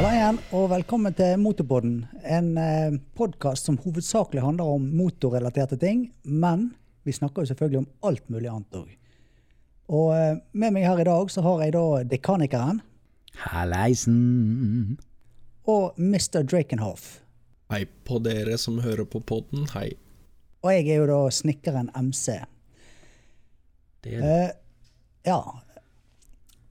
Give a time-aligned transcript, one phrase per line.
[0.00, 1.96] Halla igjen, og velkommen til Motorpodden.
[2.24, 6.70] En eh, podkast som hovedsakelig handler om motorrelaterte ting, men
[7.04, 8.94] vi snakker jo selvfølgelig om alt mulig annet òg.
[9.92, 11.84] Og eh, med meg her i dag så har jeg da
[12.14, 12.80] Dekanikeren
[13.44, 14.96] Halleisen.
[15.68, 16.46] og Mr.
[16.48, 17.18] Drakenhoff.
[17.68, 19.90] Hei på dere som hører på podden, hei.
[20.64, 22.40] Og jeg er jo da snekkeren MC.
[24.00, 24.32] Det er det.
[24.48, 24.56] Eh,
[25.28, 25.42] ja.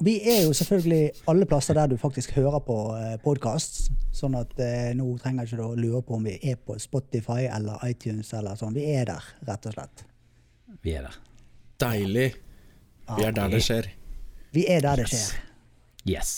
[0.04, 3.90] Vi er jo selvfølgelig alle plasser der du faktisk hører på eh, podkast.
[4.16, 7.50] Sånn at eh, nå trenger ikke du å lure på om vi er på Spotify
[7.52, 8.78] eller iTunes eller sånn.
[8.78, 10.06] Vi er der, rett og slett.
[10.86, 11.20] Vi er der.
[11.84, 12.30] Deilig.
[13.18, 13.92] Vi er der det skjer.
[14.56, 15.36] Vi er der det skjer.
[16.08, 16.34] Yes.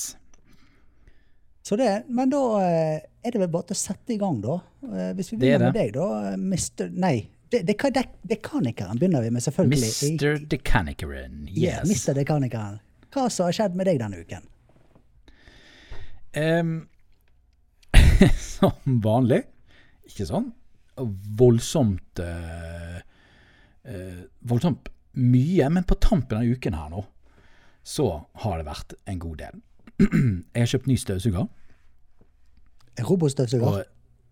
[1.61, 4.57] Så det, men da eh, er det vel bare til å sette i gang, da.
[4.89, 7.17] Eh, Hvis vi Det er begynner med deg, da, Mister, Nei,
[7.53, 9.91] det, det, det, Dekanikeren begynner vi med, selvfølgelig.
[10.09, 10.47] Mr.
[11.45, 11.59] Yes.
[11.61, 11.91] Yeah, Yes.
[12.09, 12.17] Mr.
[12.17, 12.81] Dekanikeren.
[13.11, 14.47] Hva som har skjedd med deg denne uken?
[16.31, 16.73] Um,
[18.55, 19.43] som vanlig.
[20.07, 20.51] Ikke sånn
[21.39, 22.97] voldsomt uh,
[23.87, 27.01] uh, Voldsomt mye, men på tampen av uken her nå,
[27.83, 28.07] så
[28.43, 29.57] har det vært en god del.
[30.53, 31.47] Jeg har kjøpt ny støvsuger.
[32.99, 33.83] En Robotstøvsuger?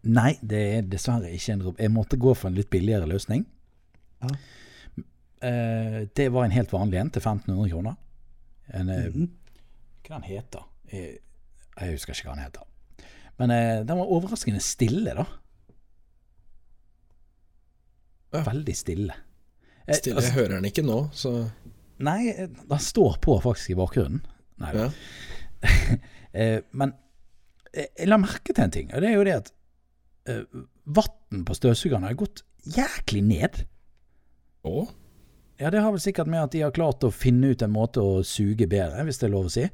[0.10, 1.82] Nei, det er dessverre ikke en robot.
[1.84, 3.44] Jeg måtte gå for en litt billigere løsning.
[4.24, 4.32] Ja.
[5.40, 7.98] Uh, det var en helt vanlig en til 1500 kroner.
[8.74, 9.30] En, mm -hmm.
[10.08, 11.20] Hva den heter jeg,
[11.80, 12.66] jeg husker ikke hva den heter.
[13.40, 15.26] Men eh, den var overraskende stille, da.
[18.34, 18.44] Ja.
[18.46, 19.16] Veldig stille.
[19.88, 21.32] Eh, Stille, altså, hører den ikke nå, så
[22.06, 24.22] nei, eh, den står på faktisk i bakgrunnen.
[24.62, 24.90] Nei, da.
[24.90, 26.00] ja.
[26.30, 26.92] Eh, men
[27.74, 29.48] eh, jeg la merke til en ting, og det er jo det at
[30.30, 33.58] eh, vann på støvsugeren har gått jæklig ned.
[34.70, 34.84] Å?
[35.60, 38.00] Ja, det har vel sikkert med at de har klart å finne ut en måte
[38.00, 39.66] å suge bedre, hvis det er lov å si.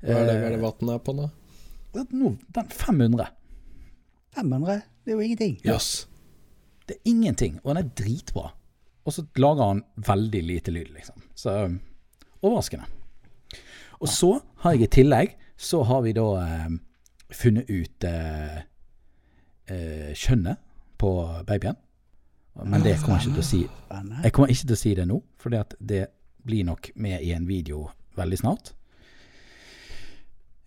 [0.00, 1.26] Hva er det, hva er det vannet er på nå?
[1.92, 3.26] Eh, nå, den 500.
[4.38, 4.78] 500?
[5.04, 5.58] Det er jo ingenting.
[5.66, 5.90] Jøss.
[6.88, 8.46] Det er ingenting, og den er dritbra.
[9.04, 11.20] Og så lager han veldig lite lyd, liksom.
[11.36, 11.76] Så um,
[12.40, 12.88] overraskende.
[14.00, 14.30] Og så
[14.62, 16.74] har jeg i tillegg, så har vi da eh,
[17.34, 18.58] funnet ut eh,
[19.68, 20.60] eh, kjønnet
[21.00, 21.12] på
[21.48, 21.76] babyen.
[22.64, 23.60] Men det kommer jeg ikke til å si.
[24.24, 26.00] Jeg kommer ikke til å si det nå, for det
[26.48, 27.84] blir nok med i en video
[28.18, 28.72] veldig snart.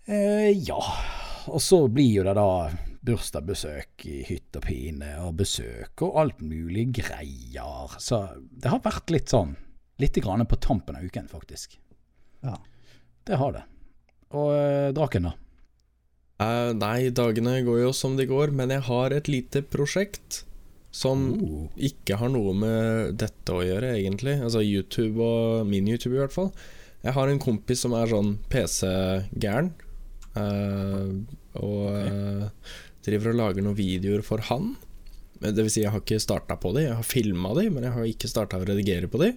[0.05, 0.79] Eh, ja,
[1.51, 2.47] og så blir jo det da
[3.01, 7.97] bursdagsbesøk i hytt og pine, og besøk og alt mulig greier.
[8.01, 9.55] Så det har vært litt sånn,
[10.01, 11.79] litt grann på tampen av uken, faktisk.
[12.45, 12.57] Ja.
[13.27, 13.65] Det har det.
[14.37, 15.33] Og eh, draken, da?
[16.41, 20.43] Eh, nei, dagene går jo som de går, men jeg har et lite prosjekt
[20.91, 21.69] som Oh.
[21.79, 24.37] ikke har noe med dette å gjøre, egentlig.
[24.43, 26.51] Altså YouTube og min YouTube, i hvert fall.
[27.03, 29.71] Jeg har en kompis som er sånn PC-gæren.
[30.35, 31.23] Uh,
[31.59, 34.75] og uh, driver og lager noen videoer for han.
[35.41, 36.85] Det vil si, jeg har ikke starta på de.
[36.85, 39.31] Jeg har filma de, men jeg har ikke starta å redigere på de.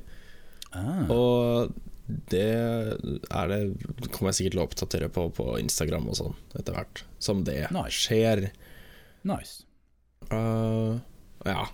[0.76, 1.72] Ah, Og
[2.28, 6.76] det er det kommer jeg sikkert til å oppdatere på på Instagram og sånn etter
[6.76, 7.04] hvert.
[7.22, 8.02] Som det Nice.
[8.04, 8.50] skjer.
[9.24, 9.62] nice.
[10.28, 11.00] Uh,
[11.46, 11.66] ja.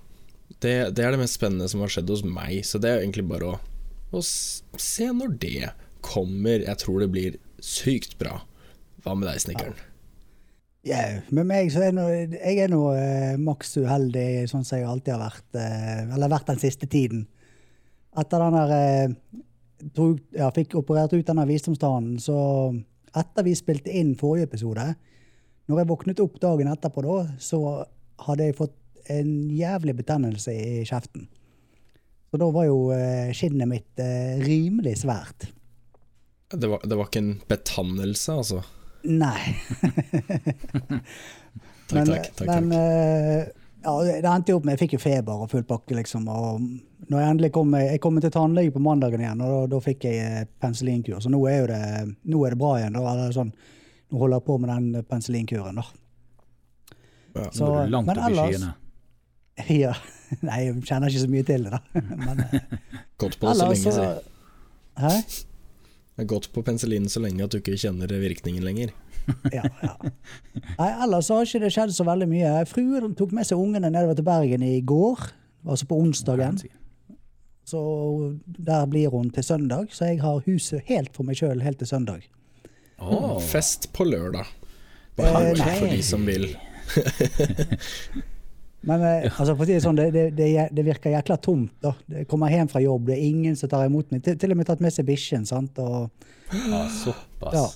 [0.60, 3.24] Det, det er det mest spennende som har skjedd hos meg, så det er egentlig
[3.30, 3.60] bare å,
[4.12, 5.70] å se når det
[6.04, 6.64] kommer.
[6.66, 8.40] Jeg tror det blir sykt bra.
[9.04, 9.78] Hva med deg, snekkeren?
[10.86, 14.88] Ja, med meg så er nå, jeg er nå eh, maks uheldig, sånn som jeg
[14.88, 17.26] alltid har vært, eh, eller vært den siste tiden.
[18.20, 22.38] Etter den der eh, tog, ja, Fikk operert ut denne visdomstannen, så
[23.12, 24.86] etter vi spilte inn forrige episode,
[25.68, 27.60] når jeg våknet opp dagen etterpå da, så
[28.24, 28.76] hadde jeg fått
[29.10, 31.28] en jævlig betennelse i kjeften.
[32.30, 35.48] Så da var jo eh, skinnet mitt eh, rimelig svært.
[36.50, 38.62] Det, var, det var ikke en betannelse, altså?
[39.10, 39.40] Nei.
[41.90, 42.26] Takk, men, takk.
[42.38, 42.76] takk, men takk.
[42.78, 43.48] eh,
[43.82, 46.28] ja, det endte jo opp med Jeg fikk jo feber og full pakke, liksom.
[46.30, 46.60] Og
[47.10, 50.06] når jeg endelig kom Jeg kom til tannlege på mandagen igjen, og da, da fikk
[50.06, 51.18] jeg penicillinkur.
[51.24, 51.80] Så nå er jo det,
[52.30, 52.94] nå er det bra igjen.
[52.98, 53.50] Da, eller sånn,
[54.12, 55.86] nå holder jeg på med den penicillinkuren, da.
[57.40, 57.48] Ja.
[57.54, 58.68] Så, men ellers-.
[59.84, 59.94] Ja.
[60.46, 62.02] Nei, jeg kjenner ikke så mye til det, da.
[62.26, 62.74] Men eh,
[63.18, 64.04] Gått på det så lenge, så si.
[65.00, 65.14] Hæ?
[66.20, 68.92] Jeg har gått på penicillin så lenge at du ikke kjenner virkningen lenger.
[69.54, 69.92] Ja, ja.
[70.78, 72.52] Nei, ellers har ikke det skjedd så veldig mye.
[72.66, 75.20] Fruen tok med seg ungene nedover til Bergen i går,
[75.68, 76.56] altså på onsdagen.
[77.68, 77.80] Så
[78.58, 81.90] der blir hun til søndag, så jeg har huset helt for meg sjøl helt til
[81.90, 82.24] søndag.
[82.98, 83.38] Åh.
[83.52, 84.48] Fest på lørdag.
[84.50, 86.48] Eh, Bare eh, for de som vil.
[88.88, 91.72] Men eh, altså, for å si det sånn, det, det, det, det virker jækla tomt.
[91.84, 91.92] da.
[92.08, 94.22] Jeg kommer hjem fra jobb, det er ingen som tar imot meg.
[94.24, 95.44] Til, til og med tatt med seg bikkjen.
[95.48, 95.78] sant?
[95.78, 96.10] Og,
[96.50, 97.54] Ja, såpass.
[97.54, 97.66] Ja.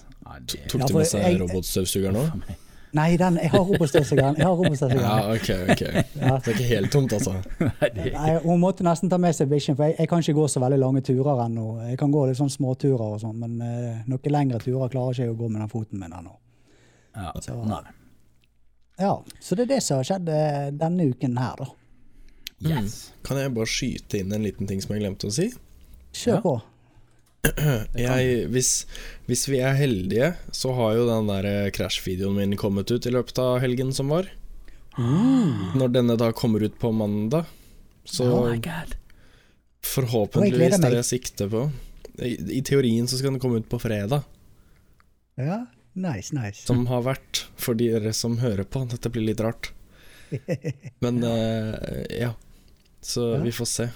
[0.69, 2.53] Tok du med seg robotstøvsugeren òg?
[2.95, 4.37] Nei, den, jeg har robotstøvsugeren.
[4.39, 4.53] Ja,
[5.35, 5.83] ok, ok.
[5.83, 6.37] Ja.
[6.39, 7.33] Det er ikke helt tomt, altså.
[7.83, 10.47] Nei, Nei, hun måtte nesten ta med seg bikkjen, for jeg, jeg kan ikke gå
[10.53, 11.67] så veldig lange turer ennå.
[11.91, 15.27] Jeg kan gå litt sånn småturer og sånn, men uh, noen lengre turer klarer ikke
[15.27, 16.37] jeg å gå med den foten min ennå.
[17.19, 17.35] ja.
[17.45, 17.83] Så- Nei.
[19.01, 21.71] Ja, så det er det som har skjedd eh, denne uken her, da.
[22.65, 23.11] Yes.
[23.27, 25.51] Kan jeg bare skyte inn en liten ting som jeg glemte å si?
[26.15, 26.55] Kjør på.
[28.01, 28.69] Jeg, hvis,
[29.29, 33.13] hvis vi er heldige, så har jo den der eh, krasjvideoen min kommet ut i
[33.13, 34.31] løpet av helgen som var.
[34.97, 37.51] Når denne da kommer ut på mandag,
[38.09, 38.49] så Oh
[39.85, 41.67] forhåpentligvis det er det jeg sikter på.
[42.25, 44.25] I, I teorien så skal den komme ut på fredag,
[45.37, 45.65] Ja,
[45.95, 46.65] nice, nice.
[46.67, 48.85] som har vært for dere som hører på.
[48.91, 49.73] Dette blir litt rart.
[51.05, 52.33] Men uh, ja.
[53.05, 53.43] Så Ja.
[53.45, 53.89] vi får se.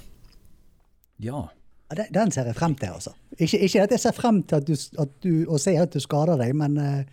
[1.16, 1.48] Ja.
[1.96, 3.14] Den- Den ser jeg frem til, altså.
[3.38, 6.00] Ikke, ikke at jeg ser frem til at du, at du, å se at du
[6.00, 7.04] skader deg, men, eh,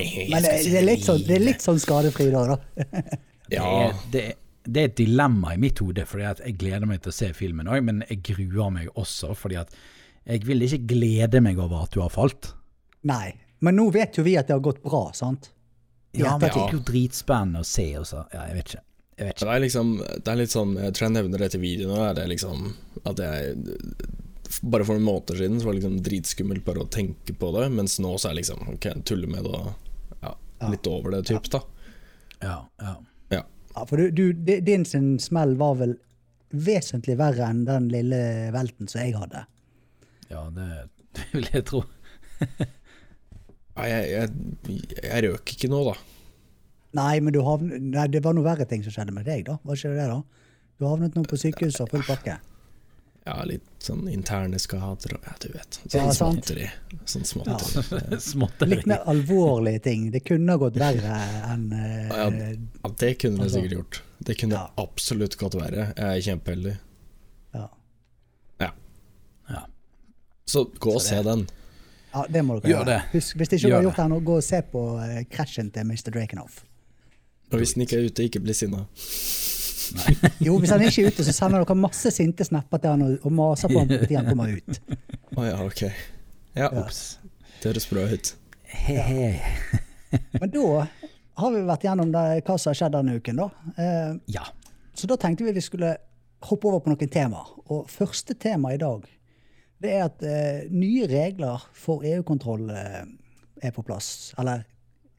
[0.00, 2.56] men det, det, er litt sånn, det er litt sånn skadefri da, da.
[3.44, 3.66] Det, Ja.
[3.90, 4.22] er, det,
[4.64, 7.68] det er et dilemma i mitt hode, fordi jeg gleder meg til å se filmen
[7.68, 9.74] òg, men jeg gruer meg også, fordi at
[10.24, 12.54] jeg vil ikke glede meg over at du har falt.
[13.04, 13.34] Nei.
[13.64, 15.50] Men nå vet jo vi at det har gått bra, sant?
[16.14, 18.26] I Ja, men det er jo dritspennende å se også.
[18.34, 18.82] Ja, jeg vet ikke.
[19.14, 21.60] Jeg vet Det er liksom Det er litt sånn Jeg tror jeg nevner det til
[21.62, 22.64] videoen òg, er det liksom
[23.06, 23.52] at jeg
[24.66, 27.68] Bare for noen måneder siden så var det liksom dritskummelt bare å tenke på det,
[27.76, 29.70] mens nå så er det liksom Ok, tulle med det og
[30.24, 30.32] ja,
[30.64, 30.70] Ja.
[30.72, 31.60] litt over det, typ, da.
[32.42, 32.94] Ja, ja.
[33.74, 34.32] Ja, for du, du,
[34.62, 35.96] din sin smell var vel
[36.54, 38.20] vesentlig verre enn den lille
[38.54, 39.40] velten som jeg hadde.
[40.30, 40.68] ja det,
[41.18, 41.82] det vil jeg tro.
[43.74, 45.94] Nei, jeg, jeg, jeg røk ikke nå, da.
[46.94, 49.56] Nei, men du havn- nei, det var noe verre ting som skjedde med deg, da.
[49.66, 50.50] Var ikke det det, da?
[50.78, 52.36] Du havnet nå på sykehuset og full pakke.
[53.24, 55.78] Ja, litt sånn interne skader og ja, du vet.
[55.88, 56.66] Sånn ja, småtteri.
[57.08, 58.18] Sånn småtteri.
[58.30, 58.70] Småtteri.
[58.74, 60.10] Litt mer alvorlige ting.
[60.12, 61.14] Det kunne ha gått verre
[61.48, 64.00] enn Ja, ja, det kunne det Altså, sikkert gjort.
[64.28, 64.66] Det kunne ja.
[64.82, 65.88] absolutt gått verre.
[65.96, 66.74] Jeg er kjempeheldig.
[67.56, 67.66] ja.
[69.48, 69.64] Ja.
[70.46, 71.46] Så gå og se den.
[72.14, 72.98] Ja, det må dere Gjør det.
[73.12, 75.70] Husk, hvis ikke du Gjør har gjort det nå, gå og se på eh, krasjen
[75.74, 76.10] til Mr.
[76.14, 76.60] Drakenoff.
[77.52, 78.84] Og hvis den ikke er ute, ikke bli sinna.
[80.42, 83.16] Jo, hvis han ikke er ute, så sender dere masse sinte snapper til han og,
[83.26, 84.80] og maser på ham til han kommer ut.
[85.36, 85.82] Å ja, ok.
[86.54, 86.70] Ja, Ja.
[86.84, 87.02] ops.
[87.60, 88.32] Det høres bra ut.
[88.84, 89.28] He-he.
[90.38, 90.86] Men da
[91.40, 93.48] har vi vært gjennom det, hva som har skjedd denne uken, da.
[93.76, 94.44] Eh, Ja.
[94.94, 95.96] Så da tenkte vi vi skulle
[96.46, 97.48] hoppe over på noen temaer.
[97.74, 99.02] Og første tema i dag,
[99.82, 103.02] det er at eh, nye regler for EU-kontroll eh,
[103.62, 104.32] er på plass.
[104.38, 104.64] Eller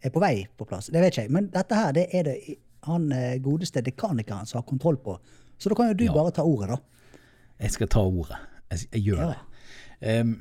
[0.05, 0.87] er på vei på plass.
[0.93, 1.31] Det vet ikke jeg.
[1.31, 2.37] Men dette her, det er det
[2.85, 5.17] han eh, godeste dekanikeren som har kontroll på.
[5.57, 6.13] Så da kan jo du Ja.
[6.13, 6.77] bare ta ordet, da.
[7.59, 8.37] Jeg skal ta ordet.
[8.71, 9.33] Jeg, jeg gjør Ja.
[9.33, 10.19] det.
[10.21, 10.33] Um,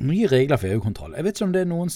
[0.00, 1.14] nye regler for EU-kontroll.
[1.16, 1.88] Jeg vet ikke om det er noen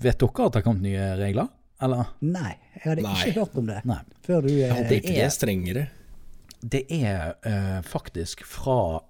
[0.00, 1.48] Vet dere at det har kommet nye regler?
[1.82, 2.12] Eller?
[2.22, 3.14] Nei, jeg hadde Nei.
[3.18, 3.98] ikke hørt om det Nei.
[4.24, 5.82] før du Jeg eh, håper det ikke det er- er strengere.
[6.62, 9.00] Det er uh, faktisk fra eh,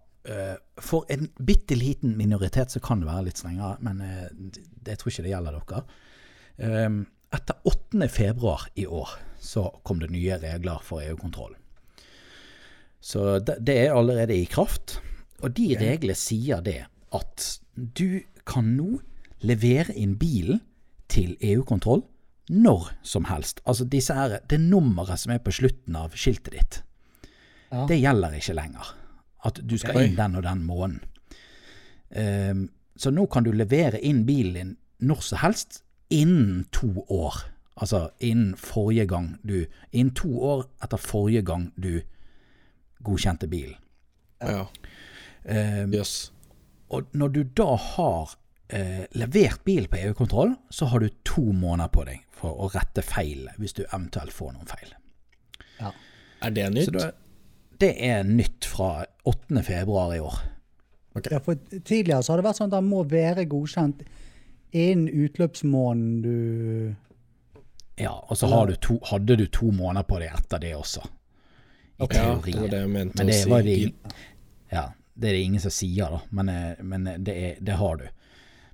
[0.81, 5.01] For en bitte liten minoritet så kan det være litt strengere, men eh, det, jeg
[5.01, 5.83] tror ikke det gjelder dere.
[6.63, 7.01] Em,
[7.35, 8.09] etter 8.
[8.13, 11.57] februar i år så kom det nye regler for EU-kontroll.
[13.03, 15.01] Så det, det er allerede i kraft.
[15.43, 19.01] Og de reglene sier det at du kan nå
[19.43, 20.61] levere inn bilen
[21.11, 22.05] til EU-kontroll
[22.53, 23.59] når som helst.
[23.67, 26.81] Altså disse her, det nummeret som er på slutten av skiltet ditt,
[27.73, 27.87] Ja.
[27.89, 28.91] det gjelder ikke lenger.
[29.45, 31.01] At du skal inn den og den måneden.
[32.13, 35.81] Um, så nå kan du levere inn bilen din når som helst
[36.13, 37.41] innen to år.
[37.81, 42.03] Altså innen forrige gang du Innen to år etter forrige gang du
[43.03, 43.79] godkjente bilen.
[44.43, 44.67] Ja,
[45.45, 46.31] Um, yes.
[46.89, 48.37] og når du da har
[48.71, 53.03] eh, levert bil på EU-kontroll, så har du to måneder på deg for å rette
[53.03, 54.93] feil, hvis du eventuelt får noen feil.
[55.83, 56.95] Er det Så nytt?
[56.95, 57.11] da,
[57.83, 59.63] det er nytt fra 8.
[59.67, 60.41] februar i år.
[61.29, 64.05] Ja, for Tidligere så har det vært sånn at den må være godkjent
[64.73, 66.95] innen utløpsmåneden du
[68.01, 71.05] Ja, og så har du to, hadde du to måneder på deg etter det også.
[72.01, 73.67] I Ja, det var det jeg mente Men å si.
[73.67, 74.15] det,
[74.73, 76.23] ja, det er det ingen som sier, da.
[76.31, 78.07] Men, eh, men det, er, det har du.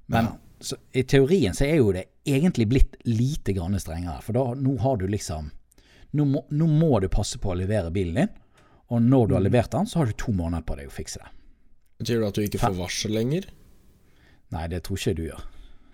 [0.06, 4.22] Men så, i teorien så er jo det egentlig blitt lite grann strengere.
[4.22, 5.50] For da, nå har du liksom
[6.16, 8.30] nå må, nå må du passe på å levere bilen din.
[8.90, 9.52] Og når du har Mm.
[9.52, 11.28] levert den, så har du to måneder på deg å fikse det.
[12.00, 13.44] Betyr det at du ikke får varsel lenger?
[14.50, 15.42] Nei, det tror ikke du gjør.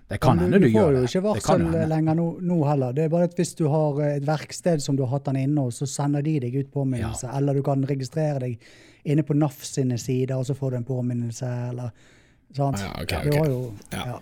[0.08, 2.92] Det kan hende du, du gjør får jo ikke varsel lenger nå, nå heller.
[2.92, 5.36] Det er bare at hvis du har eh, et verksted som du har hatt den
[5.36, 8.58] inne, og så sender de deg ut påminnelse, eller du kan registrere deg
[9.04, 11.90] inne på NAF sine sider, og så får du en påminnelse, eller
[12.54, 12.78] sant.
[12.78, 13.36] Ja, ok, Du ok.
[13.38, 14.04] har jo, Ja.
[14.06, 14.20] ja.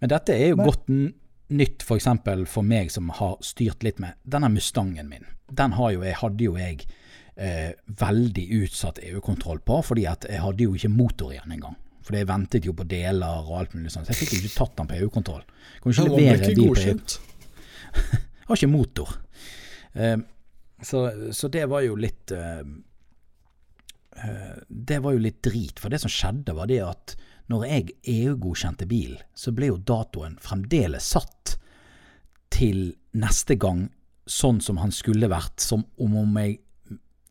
[0.00, 1.14] Men dette er jo Men- godt nytt
[1.50, 1.98] nytt for
[2.46, 5.26] for meg som har styrt litt med denne Mustangen min.
[5.52, 6.86] Den har jo jeg, hadde jo jeg
[7.36, 11.76] eh, veldig utsatt EU-kontroll på, fordi at jeg hadde jo ikke motor igjen engang.
[12.04, 14.06] For jeg ventet jo på deler og alt mulig sånt.
[14.06, 15.44] Så jeg fikk jo ikke tatt den på EU-kontroll.
[15.80, 16.96] Kan ikke levere bil på EU.
[18.48, 19.14] Har ikke motor.
[19.94, 20.18] Eh,
[20.84, 22.60] så, så det var jo litt eh,
[24.20, 25.80] eh, Det var jo litt drit.
[25.80, 27.16] For det som skjedde, var det at
[27.52, 31.56] når jeg EU-godkjente bil, så ble jo datoen fremdeles satt
[32.52, 33.88] til neste gang
[34.28, 36.60] sånn som han skulle vært, som om jeg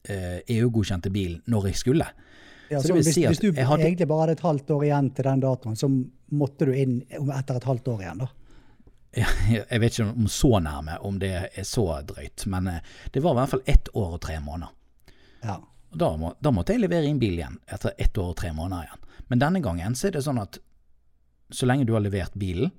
[0.10, 2.08] EU-godkjente bilen når jeg skulle.
[2.72, 5.10] Ja, Så så hvis, si hvis du hadde- egentlig bare hadde et halvt år igjen
[5.16, 5.90] til den datoen, så
[6.32, 8.28] måtte du inn etter et halvt år igjen, da.
[9.14, 12.80] Jeg jeg vet ikke om så nærme, om det er så drøyt, men eh,
[13.14, 14.72] det var i hvert fall ett år og tre måneder.
[15.44, 15.60] Ja.
[15.94, 18.88] Da, må, da måtte jeg levere inn bil igjen, etter ett år og tre måneder
[18.88, 19.04] igjen.
[19.30, 20.58] Men denne gangen så er det sånn at
[21.54, 22.72] så lenge du har levert bilen,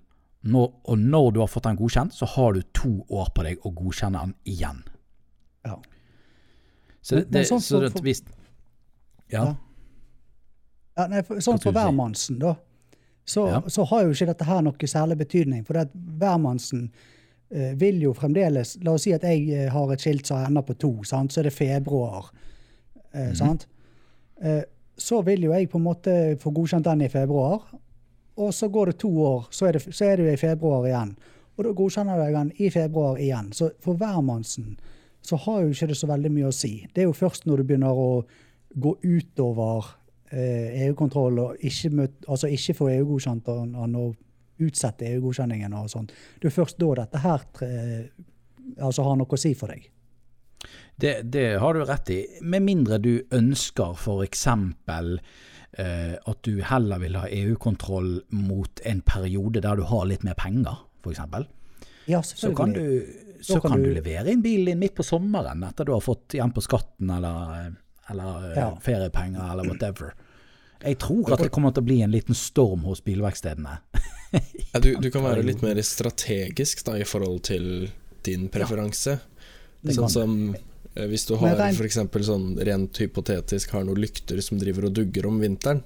[0.42, 3.62] når, og når du har fått den godkjent, så har du to år på deg
[3.64, 4.82] å godkjenne den igjen.
[5.64, 5.78] ja.
[7.04, 8.22] Så det, det, sånn så at for- hvis
[9.32, 9.54] Ja.
[10.96, 11.06] Ja.
[11.10, 12.54] Nei, for, sånn for hvermannsen, da,
[13.24, 13.60] så, Ja.
[13.68, 15.64] så har jo ikke dette her noe særlig betydning.
[15.66, 16.90] For det at hvermannsen
[17.50, 20.62] eh, vil jo fremdeles La oss si at jeg eh, har et skilt som ender
[20.62, 21.32] på to, sant?
[21.32, 22.30] så er det februar.
[23.12, 23.34] Eh, mm.
[23.34, 23.66] sant?
[24.40, 24.62] Eh,
[24.96, 27.64] så vil jo jeg på en måte få godkjent den i februar.
[28.36, 30.86] Og så går det to år, så er det, så er det jo i februar
[30.86, 31.16] igjen.
[31.56, 33.52] Og da godkjenner jeg den i februar igjen.
[33.54, 34.76] Så for hvermannsen
[35.24, 36.74] så har jo ikke det så veldig mye å si.
[36.92, 38.08] Det er jo først når du begynner å
[38.74, 39.88] gå utover
[40.30, 44.20] eh, EU-kontroll og ikke, møt, altså ikke få EU-godkjent og,
[44.64, 46.12] utsette EU-godkjenningen og sånt.
[46.38, 47.42] Det er først da dette her
[48.78, 49.88] altså har noe å si for deg.
[50.94, 52.20] Det, det har du rett i.
[52.46, 54.46] Med mindre du ønsker f.eks.
[55.74, 60.36] Eh, at du heller vil ha EU-kontroll mot en periode der du har litt mer
[60.38, 61.48] penger, f.eks.
[62.06, 63.02] Ja, Så kan, du,
[63.44, 66.34] så kan kan du levere inn bilen din midt på sommeren etter du har fått
[66.36, 67.72] igjen på skatten eller,
[68.10, 68.70] eller eh, Ja.
[68.82, 70.14] feriepenger eller whatever.
[70.84, 73.78] Jeg tror at det kommer til å bli en liten storm hos bilverkstedene.
[74.74, 77.88] Ja, du, du kan være litt mer strategisk da, i forhold til
[78.26, 79.20] din preferanse.
[79.86, 82.00] Ja, sånn som eh, hvis du har f.eks.
[82.26, 85.84] sånn rent hypotetisk har noen lykter som driver og dugger om vinteren,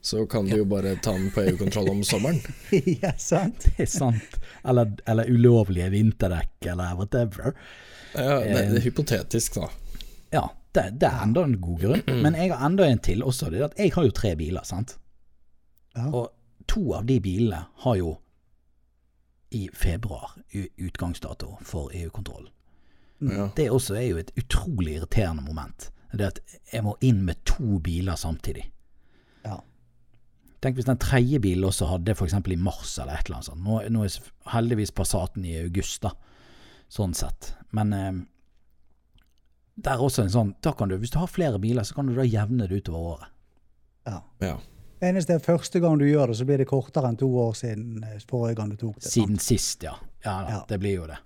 [0.00, 2.38] så kan du jo bare ta den på EU-kontroll om sommeren.
[3.02, 3.66] ja, sant?
[3.76, 4.38] Det er sant.
[4.64, 7.52] Eller, eller ulovlige vinterdekk eller whatever.
[8.14, 8.70] Ja, det, Eh.
[8.72, 9.68] det er hypotetisk, da.
[10.34, 12.02] Ja, det, det er enda en god grunn.
[12.24, 13.50] Men jeg har enda en til også.
[13.52, 14.96] Det er at jeg har jo tre biler, sant.
[15.96, 16.06] Ja.
[16.08, 16.30] Og
[16.70, 18.16] to av de bilene har jo
[19.50, 20.32] i februar
[20.78, 22.48] utgangsdato for EU-kontroll.
[23.20, 23.48] Ja.
[23.56, 25.90] Det også er jo et utrolig irriterende moment.
[26.12, 26.38] Det at
[26.72, 28.68] jeg må inn med to biler samtidig.
[30.60, 32.34] Tenk hvis den tredje bilen også hadde f.eks.
[32.52, 33.62] i mars eller et eller annet sånt.
[33.64, 34.16] Nå, nå er
[34.52, 36.10] heldigvis Passaten i august, da.
[36.92, 37.54] Sånn sett.
[37.72, 38.12] Men eh,
[39.80, 42.10] det er også en sånn Da kan du, hvis du har flere biler, så kan
[42.10, 43.32] du da jevne det utover året.
[44.10, 44.20] ja.
[44.44, 44.58] Ja.
[45.00, 48.02] Eneste er første gang du gjør det, så blir det kortere enn to år siden
[48.04, 49.06] eh, forrige gang du tok det.
[49.06, 49.14] sant?
[49.14, 49.94] Siden sist, ja.
[50.24, 50.58] Ja, da, Ja.
[50.68, 51.16] det blir jo det.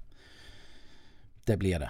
[1.50, 1.88] Det blir det.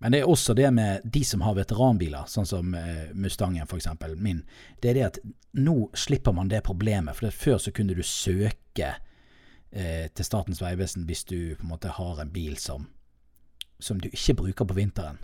[0.00, 4.14] Men det er også det med de som har veteranbiler, sånn som eh, Mustangen eksempel,
[4.16, 4.42] min.
[4.80, 5.18] Det er det at
[5.60, 7.16] nå slipper man det problemet.
[7.18, 8.94] For før så kunne du søke
[9.70, 12.88] eh, til Statens vegvesen hvis du på en måte har en bil som,
[13.78, 15.20] som du ikke bruker på vinteren.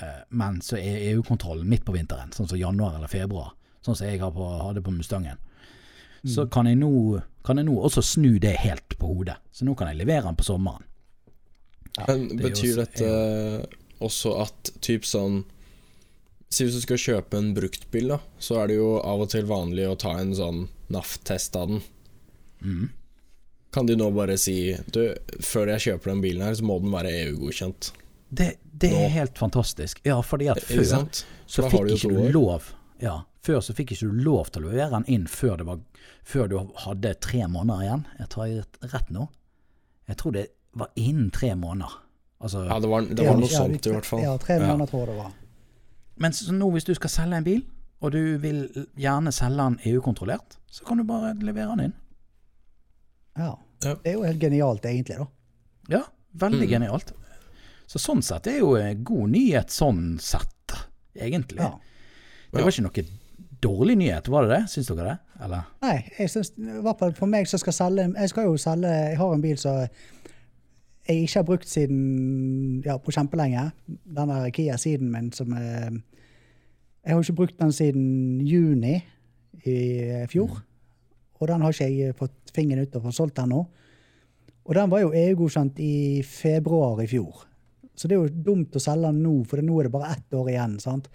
[0.00, 3.52] Eh, men så er EU-kontrollen midt på vinteren, sånn som januar eller februar.
[3.84, 5.36] Sånn som jeg har på, hadde på Mustangen.
[6.24, 9.36] Så kan jeg, nå, kan jeg nå også snu det helt på hodet.
[9.52, 10.86] Så nå kan jeg levere den på sommeren.
[12.06, 15.42] Men det er betyr også- dette også at typ sånn
[16.54, 19.46] Si hvis du skal kjøpe en bruktbil, da, så er det jo av og til
[19.48, 20.60] vanlig å ta en sånn
[20.94, 21.80] NAF-test av den.
[22.62, 22.84] Mm.
[23.74, 25.00] Kan de nå bare si Du,
[25.42, 27.90] før jeg kjøper den bilen her, så må den være EU-godkjent.
[28.30, 29.98] Det, det er helt fantastisk.
[30.06, 31.02] Ja, fordi at før så,
[31.46, 32.70] så fikk du ikke du lov
[33.02, 35.82] Ja, før så fikk ikke du lov til å levere den inn før, det var,
[36.22, 38.06] før du hadde tre måneder igjen.
[38.20, 39.26] Jeg tar rett nå?
[40.06, 40.46] Jeg tror det
[40.78, 41.98] var innen tre måneder.
[42.40, 44.20] Altså, Ja, det var, det var noe ja, sånt i hvert fall.
[44.22, 45.32] Ja, tre måneder tror jeg det var.
[46.16, 47.62] Men så nå hvis du skal selge en bil,
[48.04, 51.94] og du vil gjerne selge den EU-kontrollert, så kan du bare levere den inn.
[53.38, 53.54] Ja.
[53.80, 55.26] Det er jo helt genialt, egentlig, da.
[55.88, 56.02] Ja,
[56.40, 56.70] veldig Mm.
[56.70, 57.12] genialt.
[57.86, 60.72] Så sånn sett er jo en god nyhet sånn sett,
[61.16, 61.58] egentlig.
[61.60, 61.78] Ja.
[62.52, 63.04] Det var ikke noe
[63.60, 64.62] dårlig nyhet, var det det?
[64.70, 65.18] Syns dere det?
[65.44, 65.64] Eller?
[65.82, 68.86] Nei, jeg synes, i hvert fall for meg som skal selge Jeg skal jo selge
[69.10, 69.88] Jeg har en bil som
[71.04, 73.70] jeg ikke har brukt siden ja, på kjempelenge.
[73.86, 75.90] Den der Kia-siden min som eh,
[77.04, 79.02] Jeg har ikke brukt den siden juni
[79.64, 80.62] i fjor.
[81.40, 83.66] Og den har ikke jeg fått fingeren ut og fått solgt ennå.
[84.64, 87.44] Og den var jo EU-godkjent i februar i fjor.
[87.94, 90.34] Så det er jo dumt å selge den nå, for nå er det bare ett
[90.34, 90.78] år igjen.
[90.80, 91.10] sant?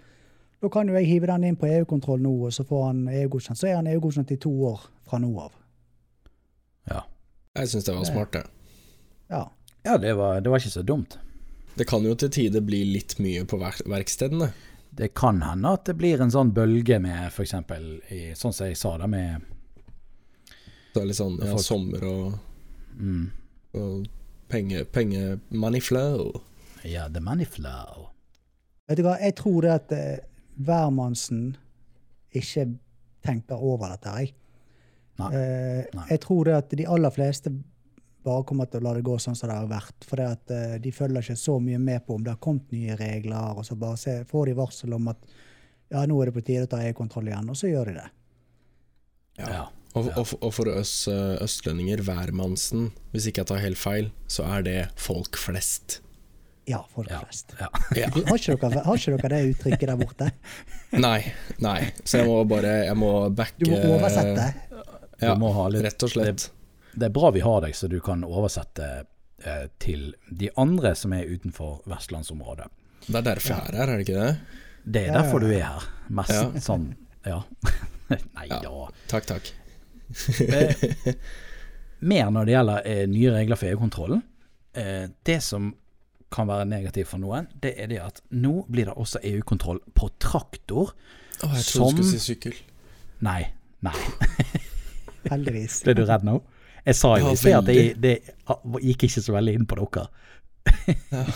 [0.60, 3.58] Da kan jo jeg hive den inn på EU-kontroll nå, og så får han EU-godkjent.
[3.58, 5.56] Så er han EU-godkjent i to år fra nå av.
[6.90, 7.02] Ja,
[7.56, 8.44] Jeg syns det var smart, det.
[9.30, 9.48] Ja.
[9.86, 11.18] Ja det, var, det var ikke så dumt.
[11.78, 14.50] Det kan jo til tider bli litt mye på verk verkstedene.
[14.90, 17.54] Det kan hende at det blir en sånn bølge med f.eks.
[18.40, 19.46] sånn som jeg sa, det med
[20.90, 22.32] det er litt sånn ja, Folk- sommer og,
[22.98, 23.26] mm,
[23.78, 24.08] og
[24.50, 26.40] penge, penge money flow.
[26.82, 28.08] Ja, the money flow.
[28.90, 30.24] Vet du hva, jeg tror det at eh,
[30.58, 31.52] hvermannsen
[32.34, 32.66] ikke
[33.22, 34.16] tenker over dette.
[34.18, 34.34] Jeg.
[35.20, 35.30] Nei.
[35.36, 36.06] Eh, Nei.
[36.10, 37.52] jeg tror det at de aller fleste
[38.24, 40.04] bare kommer til å la det gå sånn som det har vært.
[40.08, 42.70] For det at eh, de følger ikke så mye med på om det har kommet
[42.74, 45.22] nye regler, og så bare se, får de varsel om at
[45.90, 48.08] ja, nå er det på tide å ta e-kontroll igjen, og så gjør de det.
[49.40, 49.64] Ja.
[49.94, 50.12] Og, Ja.
[50.20, 54.44] og, for- og for oss eh, østlendinger, hvermannsen, hvis ikke jeg tar helt feil, så
[54.46, 56.00] er det folk flest.
[56.70, 57.18] Ja, folk Ja.
[57.24, 57.56] flest.
[57.58, 57.66] Ja.
[58.28, 60.28] Har ikke, dere, har ikke dere det uttrykket der borte?
[60.92, 61.90] Nei, nei.
[62.04, 64.46] Så jeg må bare Jeg må backe Du må oversette.
[65.22, 66.46] Ja, Du må ha litt rett og slett.
[66.94, 68.86] Det er bra vi har deg, så du kan oversette
[69.44, 72.66] eh, til de andre som er utenfor vestlandsområdet.
[73.06, 74.32] Det er derfor jeg er her, er det ikke det?
[74.84, 75.86] Det er Ja, ja, derfor du er her.
[76.08, 76.50] Mest Ja.
[76.60, 76.88] sånn
[77.26, 77.42] Ja.
[78.36, 78.58] Nei Ja.
[78.64, 78.88] da.
[79.08, 79.52] Takk, takk.
[80.40, 81.14] Eh,
[82.00, 84.22] mer når det gjelder eh, nye regler for EU-kontrollen.
[84.74, 85.74] Eh, det som
[86.30, 90.08] kan være negativt for noen, det er det at nå blir det også EU-kontroll på
[90.22, 90.92] traktor.
[91.42, 92.54] Å, jeg trodde Som- du skulle si sykkel.
[93.20, 93.52] Nei.
[93.82, 93.94] Nei.
[95.30, 95.82] Heldigvis.
[95.84, 96.40] Ble du redd nå?
[96.86, 98.14] Jeg sa jo i sted at det, det
[98.80, 100.06] gikk ikke så veldig inn på dere.
[101.10, 101.24] Ja.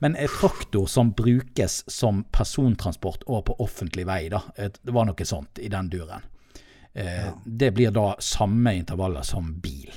[0.00, 4.44] Men en traktor som brukes som persontransport over på offentlig vei, da.
[4.56, 6.22] Det var noe sånt i den duren.
[6.94, 9.90] Eh, Det blir da samme intervaller som bil.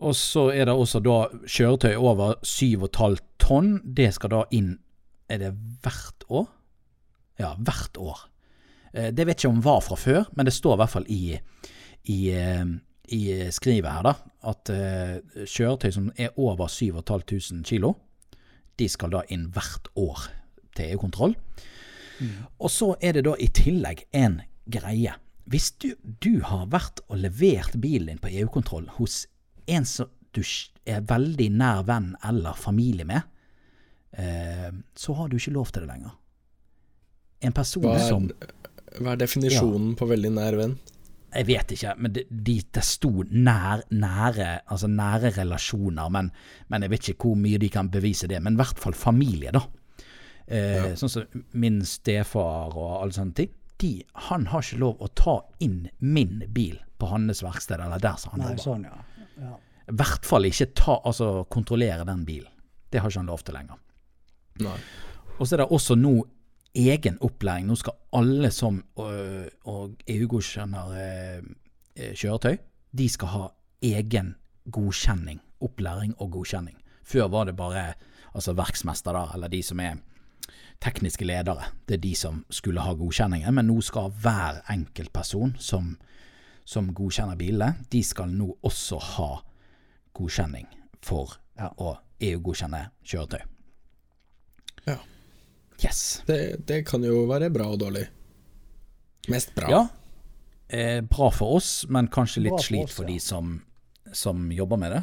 [0.00, 3.74] Og så er det også da kjøretøy over 7,5 tonn.
[3.84, 4.78] Det skal da inn
[5.30, 5.50] Er det
[5.82, 6.46] hvert år?
[7.38, 8.22] Ja, hvert år.
[8.94, 11.38] Eh, Det vet ikke om var fra før, men det står i hvert fall i,
[12.10, 12.66] i, eh,
[13.14, 13.22] i
[13.54, 14.14] skrivet her da,
[14.50, 17.94] at uh, kjøretøy som er over 7500 kilo,
[18.80, 20.28] de skal da inn hvert år
[20.76, 21.34] til EU-kontroll.
[22.60, 25.14] Og så er det da i tillegg en greie.
[25.50, 25.92] Hvis du,
[26.22, 29.24] du har vært og levert bilen din på EU-kontroll hos
[29.70, 30.42] en som du
[30.86, 33.24] er veldig nær venn eller familie med,
[34.12, 36.14] eh, så har du ikke lov til det lenger.
[37.40, 38.54] En person Hva som er,
[39.00, 40.76] hva er definisjonen på veldig nær venn?
[41.30, 46.30] Jeg vet ikke, men det, de, det sto nær, nære, altså nære relasjoner, men,
[46.72, 48.40] men jeg vet ikke hvor mye de kan bevise det.
[48.42, 49.62] Men i hvert fall familie, da.
[50.50, 53.52] Eh, Sånn som min stefar og alle sånne ting.
[53.80, 53.92] De,
[54.28, 58.34] han har ikke lov å ta inn min bil på hans verksted, eller der som
[58.34, 58.64] han jobber.
[58.64, 59.22] sånn, ja.
[59.40, 59.54] ja.
[59.90, 62.50] I hvert fall ikke ta, altså, kontrollere den bilen.
[62.90, 63.78] Det har ikke han lov til lenger.
[64.66, 64.76] Nei.
[65.38, 66.12] Og så er det også nå
[66.74, 67.66] egen opplæring.
[67.66, 71.42] Nå skal alle som øh, og EU-godkjenner øh,
[71.96, 72.56] øh, kjøretøy,
[72.98, 73.46] de skal ha
[73.82, 74.34] egen
[74.72, 75.40] godkjenning.
[75.60, 76.76] Opplæring og godkjenning.
[77.04, 77.92] Før var det bare
[78.34, 79.94] altså verksmester, da, eller de som er
[80.80, 81.62] tekniske ledere.
[81.88, 85.96] Det er de som skulle ha godkjenningen, men nå skal hver enkelt person som,
[86.64, 89.30] som godkjenner bilene, de skal nå også ha
[90.14, 90.68] godkjenning
[91.02, 91.68] for Ja.
[91.76, 93.42] å EU-godkjenne kjøretøy.
[94.86, 94.96] Ja.
[95.84, 96.22] Yes.
[96.26, 98.04] Det, det kan jo være bra og dårlig.
[99.28, 99.70] Mest bra.
[99.70, 99.80] Ja.
[100.68, 103.14] Eh, bra for oss, men kanskje litt Bra for slit oss, for ja.
[103.14, 103.54] de som,
[104.12, 105.02] som jobber med det.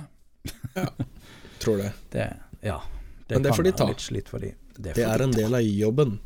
[1.60, 1.92] Tror det.
[2.14, 2.28] Det,
[2.62, 2.82] ja,
[3.28, 3.88] det Men det får de ta.
[3.90, 4.54] litt slit for de.
[4.78, 6.20] Det, Det er de en del av jobben.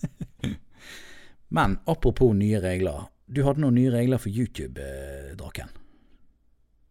[1.48, 3.08] Men apropos nye regler.
[3.26, 5.72] Du hadde noen nye regler for YouTube, eh, Draken.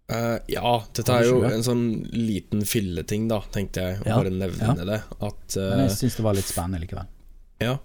[0.10, 4.02] Eh, ja, dette er jo en sånn liten filleting, da, tenkte jeg.
[4.02, 4.86] Å Ja, bare nevne ja.
[4.94, 5.02] det.
[5.20, 7.10] At Men eh, jeg syns det var litt spennende likevel.
[7.62, 7.76] Ja.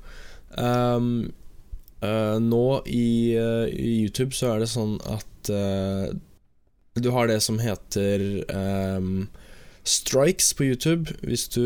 [0.57, 1.09] Um,
[2.05, 6.15] uh, nå i, eh, i YouTube så er det sånn at eh,
[6.95, 8.23] du har det som heter
[8.55, 9.27] um,
[9.85, 11.13] strikes på YouTube.
[11.27, 11.65] Hvis du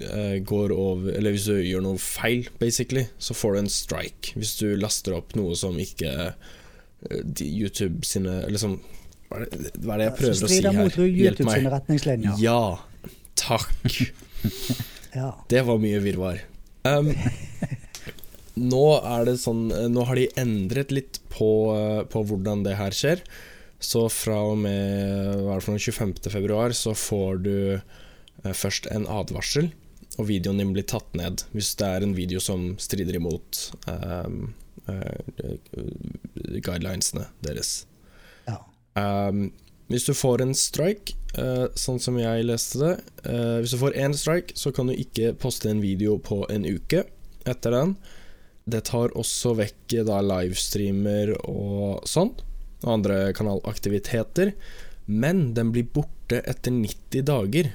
[0.00, 4.34] eh, går over Eller hvis du gjør noe feil, basically, så får du en strike.
[4.34, 8.80] Hvis du laster opp noe som ikke eh, YouTube sine Liksom
[9.28, 10.76] hva er det, hva er det jeg prøver å si her?
[10.78, 11.54] mot Hjelp meg.
[11.58, 11.70] sine.
[12.42, 12.60] Ja,
[13.40, 13.70] takk.
[15.14, 15.28] Ja.
[15.46, 16.40] Det var mye virvar.
[16.82, 17.12] Um,
[18.72, 22.90] nå er det sånn Nå har de endret litt på, eh, på hvordan det her
[22.90, 23.22] skjer.
[23.78, 26.32] Så fra og med hva er det for noe, 25.
[26.34, 29.70] februar så får du eh, først en advarsel,
[30.18, 34.52] og videoen din blir tatt ned hvis det er en video som strider imot um,
[34.90, 35.56] eh,
[36.58, 37.84] guidelinesene deres.
[38.94, 39.48] Um,
[39.90, 42.92] hvis du får en strike, uh, sånn som jeg leste det
[43.26, 46.64] uh, Hvis du får én strike, så kan du ikke poste en video på en
[46.64, 47.04] uke
[47.44, 47.96] etter den.
[48.64, 52.32] Det tar også vekk da livestreamer og sånn,
[52.80, 54.54] og andre kanalaktiviteter.
[55.04, 57.74] Men den blir borte etter 90 dager.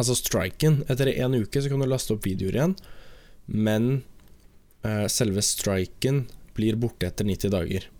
[0.00, 0.80] Altså striken.
[0.88, 2.76] Etter en uke så kan du laste opp videoer igjen,
[3.52, 3.90] men
[4.86, 6.24] uh, selve striken
[6.56, 7.90] blir borte etter 90 dager.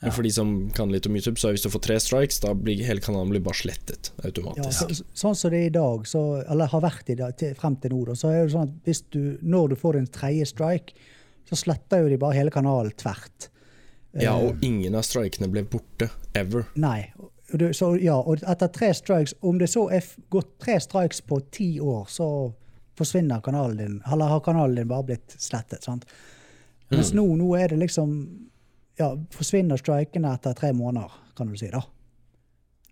[0.00, 0.06] Ja.
[0.08, 2.54] Men For de som kan litt om YouTube, så hvis du får tre strikes, da
[2.56, 4.94] blir hele kanalen blir bare slettet Ja, automatisk.
[4.96, 7.76] så, sånn som det er i dag, så, eller har vært i dag, til, frem
[7.82, 10.96] til nå, da, så er det sånn at du, når du får din tredje strike,
[11.50, 13.50] så sletter jo de bare hele kanalen tvert.
[14.16, 16.08] Ja, Eh, og ingen av strikene ble borte.
[16.34, 16.64] Ever.
[16.74, 17.12] Nei.
[17.52, 21.38] Du, så, ja, og etter tre strikes, om det så er gått tre strikes på
[21.54, 22.26] ti år, så
[22.98, 25.84] forsvinner kanalen din, eller har kanalen din bare blitt slettet.
[25.84, 26.06] sant?
[26.90, 28.49] Mens nå, nå er det liksom
[28.98, 31.70] ja, Forsvinner strikene etter tre måneder, kan du si.
[31.70, 31.80] da.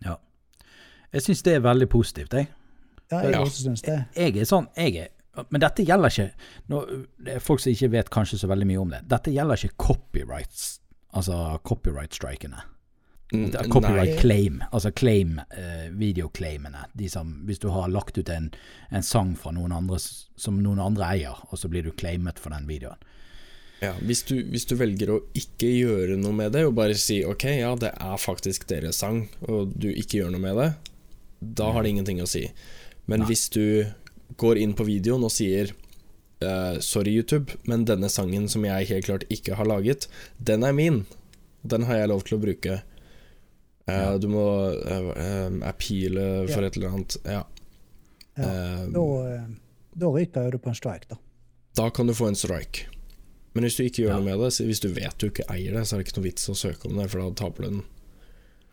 [0.04, 0.16] Ja.
[1.12, 2.48] Jeg syns det er veldig positivt, jeg.
[3.10, 3.40] Ja, jeg Ja.
[3.40, 4.04] også synes det.
[4.16, 5.08] Jeg er sånn, jeg er
[5.52, 6.32] Men dette gjelder ikke
[6.68, 9.04] nå, Det er folk som ikke vet kanskje så veldig mye om det.
[9.08, 10.80] Dette gjelder ikke copyrights,
[11.14, 12.60] altså copyright-strikene.
[13.32, 14.20] Mm, Copyright nei.
[14.20, 16.84] claim, altså claim, eh, videoclaimene.
[16.96, 18.50] De som, hvis du har lagt ut en,
[18.90, 22.50] en sang fra noen andre som noen andre eier, og så blir du claimet for
[22.50, 22.96] den videoen.
[23.80, 27.20] Ja, hvis, du, hvis du velger å ikke gjøre noe med det, og bare si
[27.24, 30.70] ok, ja, det er faktisk deres sang, og du ikke gjør noe med det,
[31.60, 32.48] da har det ingenting å si.
[33.06, 33.86] Men hvis du
[34.42, 35.70] går inn på videoen og sier
[36.42, 40.08] uh, sorry, YouTube, men denne sangen som jeg helt klart ikke har laget,
[40.42, 41.04] den er min.
[41.62, 42.80] Den har jeg lov til å bruke.
[43.88, 46.66] Eh, Du må uh, appeale for Ja.
[46.68, 47.16] et eller annet.
[47.24, 47.44] Ja.
[48.38, 48.50] Ja.
[48.92, 49.06] Da,
[49.98, 51.16] da ryker du på en strike, da.
[51.78, 52.86] da kan du få en strike.
[53.58, 54.16] Men hvis du ikke gjør Ja.
[54.20, 56.26] noe med det, hvis du vet du ikke eier det, så er det ikke noe
[56.28, 57.80] vits å søke om det, for da taper du den.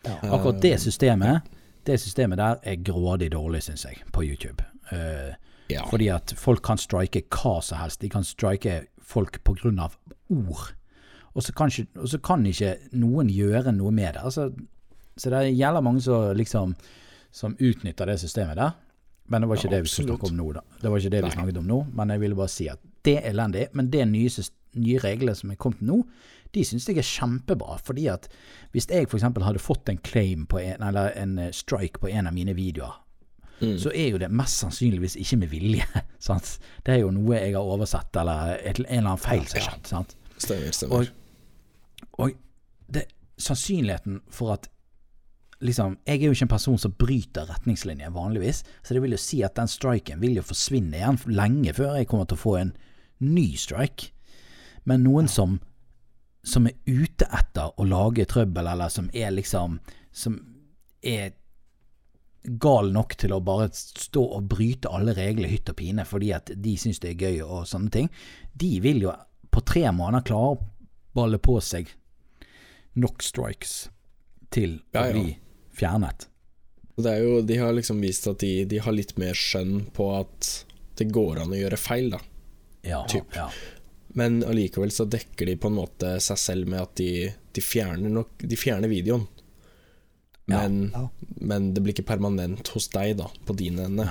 [0.06, 0.18] Ja.
[0.36, 1.42] Akkurat det systemet,
[1.90, 4.62] det systemet der er grådig dårlig, syns jeg, på YouTube.
[4.92, 5.34] Uh,
[5.68, 5.82] Ja.
[5.90, 8.00] Fordi at folk kan strike hva som helst.
[8.02, 9.40] De kan strike folk
[9.80, 9.96] av
[10.30, 10.74] ord.
[11.34, 14.22] Og så kan ikke, og så kan ikke noen gjøre noe med det.
[14.22, 14.54] Altså,
[15.18, 16.76] så det gjelder mange som liksom
[17.32, 18.72] som utnytter det systemet der.
[19.28, 20.62] Men det var ikke Ja, det vi snakket om nå, da.
[20.82, 21.36] Det var ikke det vi Nei.
[21.36, 23.68] snakket om nå, men jeg ville bare si at det er elendig.
[23.74, 26.02] Men det nye, sys- nye reglene som er kommet nå,
[26.56, 27.78] de syns jeg er kjempebra.
[27.84, 28.30] Fordi at
[28.72, 29.24] hvis jeg f.eks.
[29.24, 33.02] hadde fått en claim på en, eller en eh, strike på en av mine videoer,
[33.62, 33.78] Mm.
[33.80, 35.86] så er jo det mest sannsynligvis ikke med vilje.
[36.20, 36.58] Sant?
[36.84, 39.78] Det er jo noe jeg har oversett, eller et, en eller annen feil som har
[39.80, 40.16] skjedd.
[40.44, 41.06] Stemmer, stemmer.
[41.08, 42.34] Og, og
[42.92, 43.06] det,
[43.40, 44.68] sannsynligheten for at
[45.64, 49.22] liksom, Jeg er jo ikke en person som bryter retningslinjer vanligvis, så det vil jo
[49.24, 52.58] si at den striken vil jo forsvinne igjen lenge før jeg kommer til å få
[52.60, 52.74] en
[53.24, 54.12] ny strike.
[54.86, 55.58] Men noen som,
[56.46, 59.80] som er ute etter å lage trøbbel, eller som er liksom
[60.16, 60.38] Som
[61.04, 61.34] er
[62.62, 66.52] gal nok til å bare stå og bryte alle regler hytt og pine fordi at
[66.62, 68.10] de syns det er gøy og sånne ting,
[68.54, 69.14] de vil jo
[69.50, 70.60] på tre måneder klare å
[71.18, 71.90] balle på seg
[73.02, 73.74] nok strikes
[74.54, 75.12] til å Ja, ja.
[75.18, 75.34] bli
[75.76, 76.28] fjernet.
[76.96, 80.12] Det er jo, de har liksom vist at de, de har litt mer skjønn på
[80.16, 80.52] at
[81.02, 82.22] det går an å gjøre feil, da.
[82.86, 83.34] Ja, Typ.
[83.36, 83.50] ja.
[84.16, 87.10] Men allikevel så dekker de på en måte seg selv med at de,
[87.52, 89.26] de fjerner nok De fjerner videoen.
[90.48, 91.10] Men, ja.
[91.42, 94.06] men det blir ikke permanent hos deg, da, på din ende.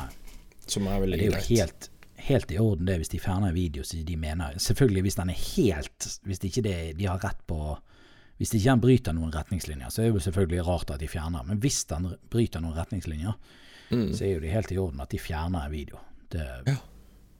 [0.66, 1.30] Som er veldig greit.
[1.30, 1.88] Det er jo helt,
[2.28, 5.30] helt i orden det hvis de fjerner en video som de mener Selvfølgelig hvis den
[5.34, 7.58] er helt Hvis ikke det, de har rett på
[8.40, 11.44] Hvis ikke den bryter noen retningslinjer, så er det jo selvfølgelig rart at de fjerner.
[11.46, 13.36] Men hvis den bryter noen retningslinjer,
[13.92, 14.14] Mm.
[14.16, 15.98] så er jo det helt i orden at de fjerner en video.
[16.32, 16.76] Det, Ja.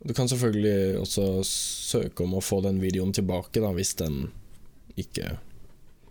[0.04, 4.26] Du kan selvfølgelig også søke om å få den videoen tilbake, da, hvis den
[5.00, 5.38] ikke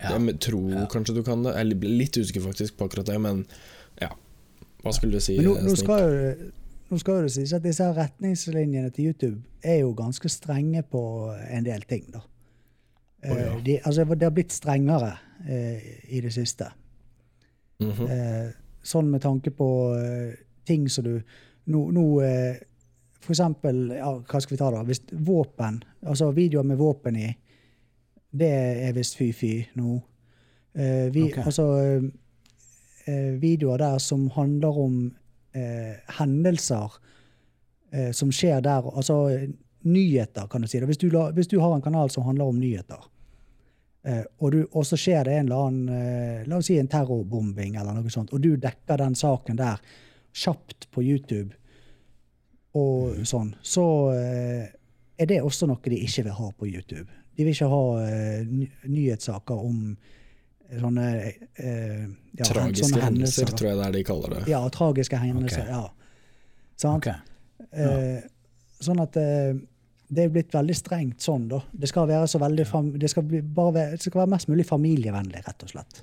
[0.02, 0.18] Ja.
[0.18, 0.86] Jeg tror Ja.
[0.90, 1.54] kanskje du kan det.
[1.54, 3.46] Jeg blir litt usikker faktisk på akkurat det, men
[4.02, 4.10] ja.
[4.82, 5.36] Hva skulle du si?
[5.38, 6.50] Men nå, eh, nå, skal jo,
[6.90, 11.32] nå skal jo det sies at disse retningslinjene til YouTube er jo ganske strenge på
[11.48, 12.20] en del ting, da.
[13.24, 13.54] Oh, ja.
[13.54, 15.14] Eh, de, altså, det har blitt strengere
[15.48, 15.80] eh,
[16.10, 16.68] i det siste.
[17.80, 18.06] Mhm.
[18.10, 18.52] Eh,
[18.82, 20.34] sånn med tanke på eh,
[20.66, 21.22] ting som du
[21.66, 22.20] Nå, nå
[23.32, 24.82] eksempel, ja, hva skal vi ta da?
[24.84, 27.30] Hvis våpen, altså videoer med våpen i,
[28.34, 28.50] det
[28.88, 29.96] er visst fy-fy nå.
[30.74, 31.44] Eh, vi, okay.
[31.46, 31.66] Altså
[33.06, 34.96] eh, videoer der som handler om
[35.54, 36.98] eh, hendelser
[37.94, 39.20] eh, som skjer der, altså
[39.84, 40.80] nyheter, kan du si.
[40.82, 43.06] Hvis du, hvis du har en kanal som handler om nyheter,
[44.02, 46.90] eh, og, du, og så skjer det en eller annen eh, La oss si en
[46.90, 49.78] terrorbombing eller noe sånt, og du dekker den saken der
[50.34, 51.54] kjapt på YouTube
[52.74, 53.84] og sånn, så
[54.14, 54.64] eh,
[55.14, 57.06] er det også noe de ikke vil ha på YouTube.
[57.34, 58.42] De vil ikke ha eh,
[58.90, 59.96] nyhetssaker om
[60.80, 64.42] sånne eh, ja, Tragiske sånne hendelser, hendelser, tror jeg det er de kaller det.
[64.50, 65.68] Ja, tragiske hendelser.
[65.68, 65.76] Okay.
[65.76, 66.74] Ja.
[66.80, 67.06] Sant?
[67.06, 67.68] Ok.
[67.74, 68.24] Eh,
[68.82, 69.52] sånn at eh,
[70.14, 71.60] det er blitt veldig strengt sånn, da.
[71.72, 72.66] Det skal være så veldig
[73.00, 76.02] det, skal bli, bare være, det skal være mest mulig familievennlig, rett og slett.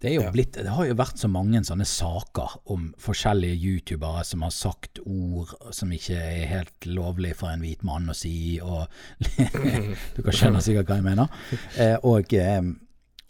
[0.00, 0.30] Det, Ja.
[0.30, 4.98] blitt, det har jo vært så mange sånne saker om forskjellige youtubere som har sagt
[5.06, 8.84] ord som ikke er helt lovlig for en hvit mann å si, og
[10.16, 11.32] Dere skjønner sikkert hva jeg mener.
[11.80, 12.60] Eh, og, eh,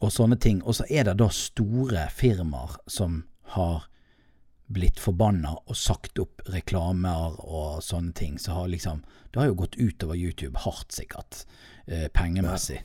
[0.02, 0.58] og sånne ting.
[0.66, 3.22] Og så er det da store firmaer som
[3.54, 3.86] har
[4.66, 8.38] blitt forbanna og sagt opp reklamer og sånne ting.
[8.42, 11.44] Så har liksom Det har jo gått utover YouTube hardt, sikkert,
[11.86, 12.80] eh, pengemessig.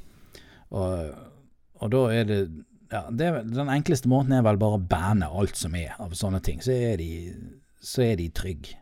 [0.70, 1.15] Og,
[1.82, 2.41] og da er det
[2.91, 6.41] ja, det Den enkleste måten er vel bare å banne alt som er av sånne
[6.43, 6.62] ting.
[6.63, 7.10] Så er de,
[7.80, 8.77] så er de trygge.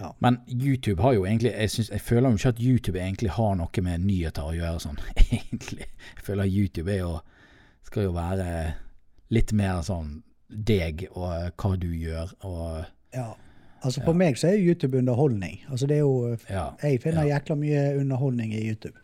[0.00, 0.10] Ja.
[0.24, 3.54] Men YouTube har jo egentlig jeg, synes, jeg føler jo ikke at YouTube egentlig har
[3.60, 5.86] noe med nyheter å gjøre sånn, egentlig.
[6.16, 7.12] Jeg føler YouTube er jo,
[7.86, 8.48] skal jo være
[9.34, 10.16] litt mer sånn
[10.48, 13.32] deg og hva du gjør og Ja.
[13.84, 15.58] Altså For meg så er YouTube underholdning.
[15.68, 16.70] Altså det er jo Ja.
[16.82, 17.36] Jeg finner ja.
[17.36, 18.96] jækla mye underholdning i YouTube.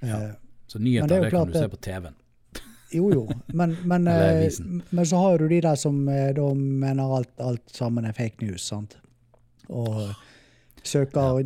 [0.00, 0.16] Ja.
[0.16, 0.30] Eh,
[0.66, 2.14] Så nyheter, det det, kan du se på TV-en.
[2.92, 3.24] Jo jo,
[3.54, 4.48] men, men, eh,
[4.90, 8.42] men så har du de der som eh, da mener alt, alt sammen er fake
[8.44, 8.96] news, sant.
[9.68, 10.10] Og
[10.82, 11.44] søker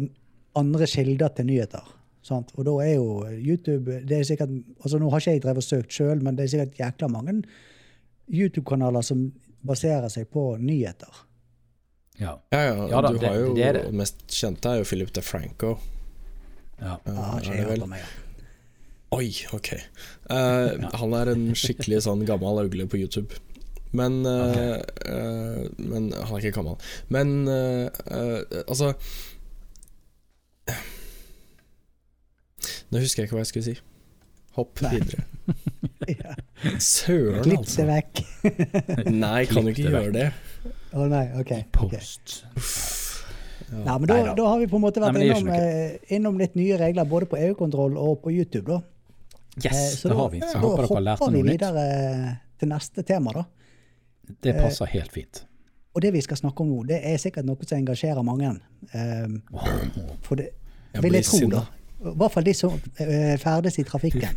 [0.56, 1.84] andre kilder til nyheter.
[2.24, 2.52] Sant?
[2.56, 4.48] Og da er jo YouTube det er sikkert,
[4.80, 7.42] altså Nå har ikke jeg drevet og søkt sjøl, men det er sikkert jækla mange
[8.32, 9.26] YouTube-kanaler som
[9.64, 11.12] baserer seg på nyheter.
[12.20, 12.36] Ja.
[12.54, 13.92] Ja, ja, Ja da, du det- har jo det er det.
[13.92, 15.74] mest kjente er jo Philip DeFranco.
[16.80, 16.86] ja.
[16.86, 18.04] Ja, Ja, har ikke jeg det hørt om, jeg.
[19.14, 19.72] Oi, ok.
[19.74, 23.36] Eh, Han er en skikkelig sånn gammel øgle på YouTube.
[23.94, 24.80] Men okay.
[25.06, 26.78] uh, Men han er ikke gammel.
[27.14, 28.94] Men uh, eh, altså
[32.90, 33.76] Nå husker jeg ikke hva jeg skulle si.
[34.58, 34.96] Hopp Nei.
[34.98, 35.24] videre.
[36.04, 36.34] Ja.
[36.84, 37.84] Søren, Klipp det altså.
[37.88, 38.18] vekk.
[39.24, 40.26] Nei, kan du ikke det gjøre det?
[40.92, 41.52] Å nei, OK.
[41.72, 42.34] Post.
[43.72, 46.58] Nei, men da, da har vi på en måte vært nei, innom, eh, innom litt
[46.58, 48.66] nye regler både på EU-kontroll og på YouTube.
[48.68, 48.82] da.
[49.56, 50.40] Eh, Yes, så det da, har vi.
[50.40, 51.60] Så da jeg håper dere har lært hopper vi videre nytt.
[51.60, 53.44] videre til neste tema, da.
[54.42, 55.44] Det passer helt fint.
[55.94, 58.50] Og det vi skal snakke om nå, det er sikkert noe som engasjerer mange.
[58.94, 59.36] Um,
[60.26, 60.48] for det
[60.94, 61.60] Jeg vil jeg tro, sinne.
[61.60, 62.10] da.
[62.10, 64.34] I hvert fall de som eh, ferdes i trafikken.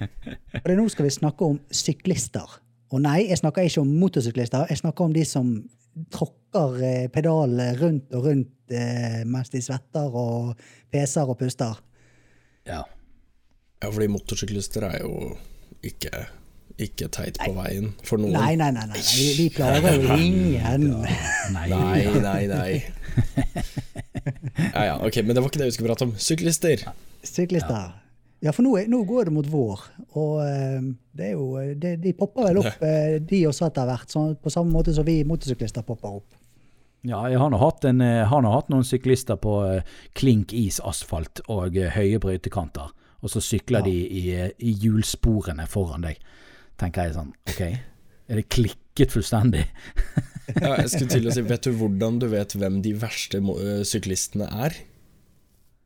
[0.00, 2.58] Og det, nå skal vi snakke om syklister.
[2.90, 4.66] Og nei, jeg snakker ikke om motorsyklister.
[4.68, 5.52] Jeg snakker om de som
[6.10, 10.56] tråkker eh, pedalene rundt og rundt eh, mens de svetter og
[10.90, 11.78] peser og puster.
[12.66, 12.82] Ja.
[13.80, 15.36] Ja, fordi motorsyklister er jo
[15.86, 16.26] ikke,
[16.76, 18.36] ikke teit på veien for noen.
[18.36, 18.84] Nei, nei, nei.
[18.90, 19.00] nei.
[19.00, 20.90] Vi, vi plager jo ingen.
[21.54, 21.70] Nei.
[22.20, 22.72] Nei, nei.
[24.74, 26.14] Ja, ja, ok, Men det var ikke det vi skulle prate om.
[26.20, 26.84] Syklister.
[27.24, 27.96] Syklister.
[28.40, 29.80] Ja, for nå, er, nå går det mot vår,
[30.16, 30.84] og eh,
[31.16, 34.08] det er jo, det, de popper vel opp, eh, de også etter hvert.
[34.08, 36.38] Sånn, på samme måte som vi motorsyklister popper opp.
[37.04, 39.58] Ja, jeg har nå hatt, en, eh, har nå hatt noen syklister på
[40.16, 43.84] klink is, asfalt og høye brøytekanter, og så sykler Ja.
[43.84, 46.18] de i, eh, i hjulsporene foran deg.
[46.80, 47.60] Tenker jeg sånn, ok,
[48.30, 49.66] er det klikket fullstendig?
[50.60, 53.40] Ja, jeg skulle til å si, Vet du hvordan du vet hvem de verste
[53.86, 54.74] syklistene er?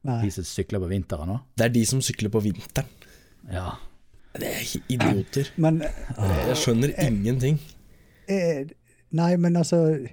[0.05, 0.21] Nei.
[0.27, 1.41] De som sykler på vinteren òg?
[1.57, 2.89] Det er de som sykler på vinteren.
[3.51, 3.71] Ja.
[4.35, 5.49] Det er idioter.
[5.57, 7.59] Men, Jeg skjønner ingenting.
[8.29, 8.65] eh,
[9.13, 10.07] nei, men altså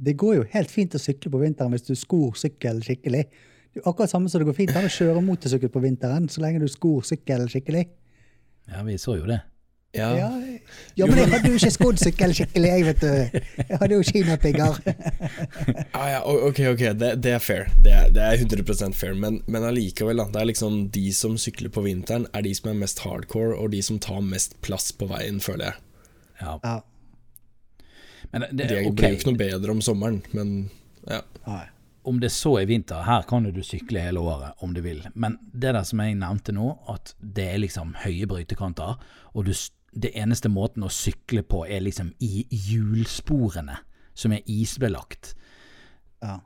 [0.00, 3.24] Det går jo helt fint å sykle på vinteren hvis du skor sykkelen skikkelig.
[3.78, 6.58] Det akkurat samme som det går fint an å kjøre motorsykkel på vinteren så lenge
[6.62, 7.86] du skor sykkel skikkelig.
[8.72, 9.38] ja, vi så jo det.
[9.96, 10.28] Ja, Ja,
[10.94, 13.38] ja men jeg hadde jo ikke skodd sykkel skikkelig, jeg, vet du.
[13.62, 14.80] Jeg hadde jo kinapigger.
[15.96, 17.70] ah, ja ok, ok, det, det er fair.
[17.84, 20.20] Det er, det er 100 fair, men, men allikevel.
[20.34, 23.72] Det er liksom de som sykler på vinteren, er de som er mest hardcore, og
[23.72, 25.80] de som tar mest plass på veien, føler jeg.
[26.42, 26.58] Ja.
[26.66, 26.76] Ja.
[28.34, 30.56] Men det, er blir jo ikke noe bedre om sommeren, men
[31.08, 31.22] ja.
[31.46, 31.64] Nei.
[32.04, 35.02] Om det så er vinter, her kan jo du sykle hele året om du vil.
[35.14, 38.96] Men det der som jeg nevnte nå, at det er liksom høye brøytekanter,
[39.34, 39.52] og du,
[39.98, 43.76] det eneste måten å sykle på er liksom i hjulsporene,
[44.14, 45.34] som er isbelagt.
[46.22, 46.38] Ja.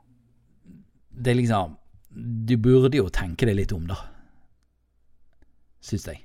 [1.13, 1.77] Det er liksom
[2.13, 3.95] Du burde jo tenke deg litt om, da.
[5.83, 6.19] Syns jeg.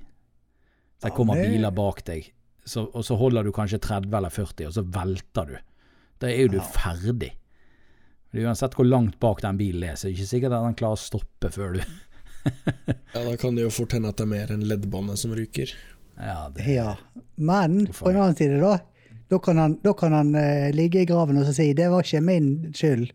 [1.01, 2.31] Ja, det kommer det- biler bak deg,
[2.65, 5.57] så, og så holder du kanskje 30 eller 40, og så velter du.
[6.19, 6.63] Da er jo du Ja.
[6.63, 7.31] ferdig.
[8.29, 10.77] For Uansett hvor langt bak den bilen er, så er det ikke sikkert at den
[10.79, 11.81] klarer å stoppe før du
[13.13, 15.73] ja, da kan det jo fort hende at det er mer enn leddbåndet som ryker.
[16.15, 16.93] Ja, det, Ja.
[17.35, 18.77] Men på en annen side, da.
[19.29, 22.07] Da kan han, da kan han uh, ligge i graven og så si det var
[22.07, 23.11] ikke min skyld.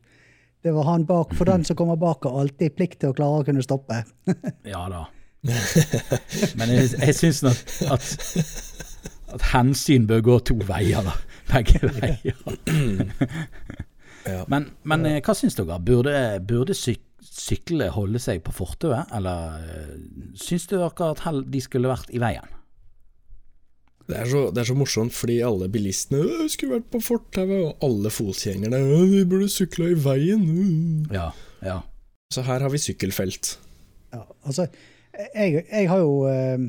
[0.61, 1.33] Det var han bak.
[1.39, 4.03] For den som kommer bak, har alltid plikt til å klare å kunne stoppe.
[4.75, 5.07] ja da.
[6.61, 8.05] Men jeg, jeg syns at, at
[9.35, 11.17] at hensyn bør gå to veier, da.
[11.51, 12.37] Begge veier.
[14.27, 14.45] Ja.
[14.49, 15.79] Men, men eh, hva syns dere?
[15.85, 16.15] Burde,
[16.49, 19.95] burde syk sykle holde seg på fortauet, eller eh,
[20.39, 22.51] syns dere at de skulle vært i veien?
[24.05, 27.63] Det er, så, det er så morsomt, fordi alle bilistene «Øh, skulle vært på fortauet,
[27.71, 30.43] og alle fotgjengerne de burde sykla i veien.
[30.45, 31.15] øh».
[31.15, 31.31] Ja,
[31.65, 31.79] ja.
[32.35, 33.55] Så her har vi sykkelfelt.
[34.13, 34.67] Ja, altså,
[35.35, 36.69] jeg, jeg har jo eh,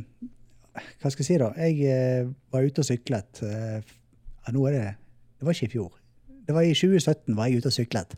[1.02, 1.52] Hva skal jeg si, da?
[1.60, 3.44] Jeg eh, var ute og syklet.
[3.44, 3.84] eh,
[4.46, 4.86] Ja, nå er det
[5.40, 5.92] Det var ikke i fjor.
[6.46, 8.16] Det var i 2017 var jeg ute og syklet.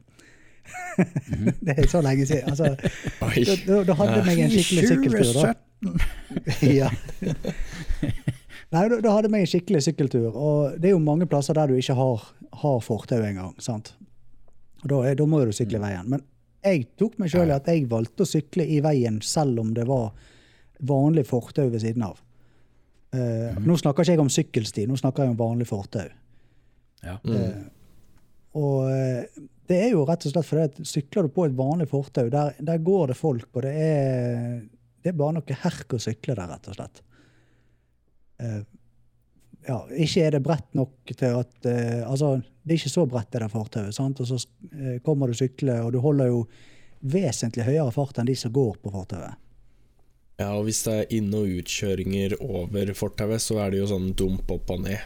[1.65, 2.49] det er så lenge siden.
[2.51, 5.53] Altså, da, da, da hadde jeg meg en skikkelig sykkeltur, da.
[6.81, 6.89] ja.
[8.73, 10.27] Nei, da, da hadde jeg meg en skikkelig sykkeltur.
[10.35, 12.25] Og det er jo mange plasser der du ikke har,
[12.63, 13.53] har fortau engang.
[13.63, 13.93] sant?
[14.83, 16.09] Og da, da må du sykle veien.
[16.11, 16.25] Men
[16.65, 19.87] jeg tok meg sjøl i at jeg valgte å sykle i veien selv om det
[19.87, 20.11] var
[20.87, 22.19] vanlig fortau ved siden av.
[23.15, 26.09] Eh, Nå snakker ikke jeg om sykkelsti, nå snakker jeg om vanlig fortau.
[27.05, 27.17] ja.
[27.23, 27.57] Eh,
[28.57, 31.89] og eh, det er jo rett og slett fordi at sykler du på et vanlig
[31.91, 34.61] fortau, der, der går det folk, og det er,
[35.03, 37.01] det er bare noe herk å sykle der, rett og slett.
[38.37, 38.61] Uh,
[39.67, 43.31] ja, ikke er det bredt nok til at uh, Altså, det er ikke så bredt
[43.33, 44.21] det der fortauet, sant?
[44.23, 46.45] og så uh, kommer du sykle, og du holder jo
[47.11, 49.35] vesentlig høyere fart enn de som går på fortauet.
[50.37, 54.11] Ja, og hvis det er inn- og utkjøringer over fortauet, så er det jo sånn
[54.17, 55.01] dump opp og ned.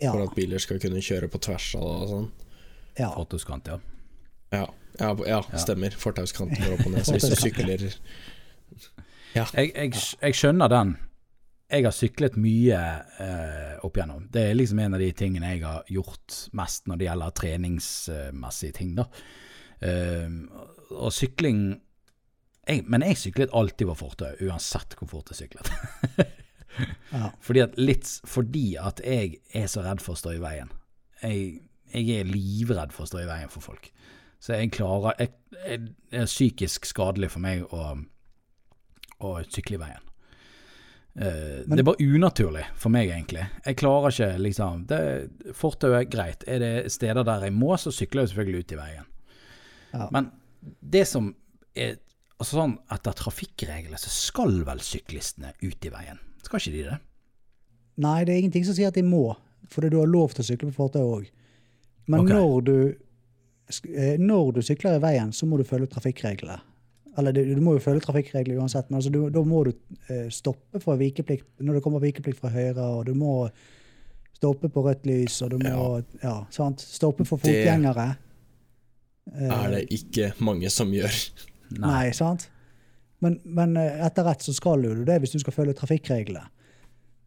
[0.00, 2.28] Ja, For at biler skal kunne kjøre på tvers av det og sånn.
[2.98, 3.10] Ja.
[3.14, 3.78] Fortauskant, ja.
[4.54, 4.66] Ja,
[4.98, 5.90] ja, ja, stemmer.
[5.90, 7.04] Fortauskanten går opp og ned.
[7.04, 7.88] Så hvis du sykler
[9.36, 10.94] Jeg, jeg, jeg skjønner den.
[11.66, 12.78] Jeg har syklet mye
[13.20, 14.28] eh, opp igjennom.
[14.32, 18.76] Det er liksom en av de tingene jeg har gjort mest når det gjelder treningsmessige
[18.78, 18.94] ting.
[18.96, 19.08] da.
[19.82, 20.30] Eh,
[20.94, 21.66] og sykling
[22.66, 25.70] jeg, Men jeg syklet alltid på fortau, uansett hvor fort jeg syklet.
[27.12, 27.30] ja.
[27.46, 30.72] fordi, at litt, fordi at jeg er så redd for å stå i veien.
[31.22, 31.60] Jeg,
[31.92, 33.90] jeg er livredd for å stå i veien for folk.
[34.42, 35.32] Så jeg klarer jeg,
[35.64, 37.94] jeg, Det er psykisk skadelig for meg å,
[39.24, 40.02] å sykle i veien.
[41.16, 43.46] Eh, det er bare unaturlig for meg, egentlig.
[43.64, 46.44] Jeg klarer ikke liksom det- Fortauet, greit.
[46.46, 49.06] Er det steder der jeg må, så sykler jeg selvfølgelig ut i veien.
[49.94, 50.08] Ja.
[50.12, 50.32] Men
[50.82, 51.34] det som
[51.74, 51.98] er
[52.38, 56.18] Altså sånn Etter trafikkreglene så skal vel syklistene ut i veien?
[56.44, 56.98] Skal ikke de det?
[57.96, 59.34] Nei, det er ingenting som sier at de må,
[59.72, 61.30] fordi du har lov til å sykle på fortauet òg.
[62.06, 62.38] Men okay.
[62.38, 62.76] når, du,
[63.92, 66.58] eh, når du sykler i veien, så må du følge trafikkreglene.
[67.16, 69.72] Eller du, du må jo følge trafikkreglene uansett, men altså, du, da må du
[70.12, 73.46] eh, stoppe for vikeplikt når det kommer vikeplikt fra høyre, og du må
[74.36, 75.86] stoppe på rødt lys, og du må
[76.20, 76.36] ja.
[76.52, 76.84] sant?
[76.84, 78.10] stoppe for fotgjengere.
[79.26, 81.16] Det er det ikke mange som gjør.
[81.86, 82.50] Nei, sant?
[83.24, 86.44] Men, men eh, etter rett så skal du det hvis du skal følge trafikkreglene.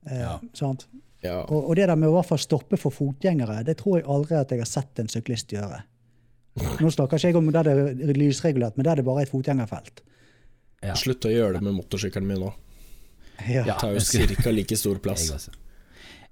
[0.05, 0.37] Eh, Ja.
[0.53, 0.87] sant?
[1.23, 1.41] Ja.
[1.43, 4.07] Og, og det der med å i hvert fall stoppe for fotgjengere, det tror jeg
[4.07, 5.81] aldri at jeg har sett en syklist gjøre.
[6.79, 9.31] Nå snakker ikke jeg om der det er lysregulert, men der det bare er et
[9.31, 10.03] fotgjengerfelt.
[10.83, 10.95] Ja.
[10.95, 12.53] Slutt å gjøre det med motorsykkelen min nå.
[13.47, 13.65] Ja.
[13.67, 14.51] Det tar jo ca.
[14.51, 15.27] like stor plass.
[15.29, 15.55] Jeg,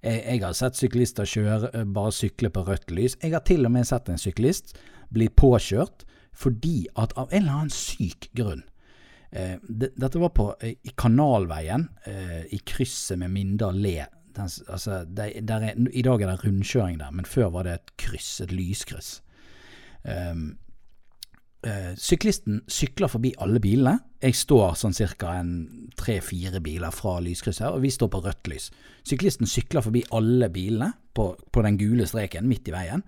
[0.04, 3.18] jeg, jeg har sett syklister kjøre, eh, bare sykle på rødt lys.
[3.24, 4.76] Jeg har til og med sett en syklist
[5.14, 6.06] bli påkjørt
[6.38, 8.62] fordi at av en eller annen syk grunn
[9.32, 14.06] eh, det, Dette var på, eh, i Kanalveien, eh, i krysset med Mindal Le.
[14.38, 17.92] Den, altså, det, er, I dag er det rundkjøring der, men før var det et
[18.00, 19.18] kryss, et lyskryss.
[20.08, 20.58] Um,
[21.66, 23.98] uh, syklisten sykler forbi alle bilene.
[24.22, 25.34] Jeg står sånn ca.
[25.98, 28.70] tre-fire biler fra lyskrysset, og vi står på rødt lys.
[29.08, 33.04] Syklisten sykler forbi alle bilene på, på den gule streken midt i veien,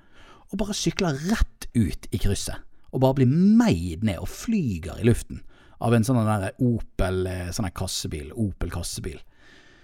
[0.49, 2.65] og bare sykler rett ut i krysset.
[2.89, 5.43] Og bare blir meid ned og flyger i luften
[5.79, 7.69] av en sånn der Opel eh, sånn.
[7.69, 9.19] Opel kassebil.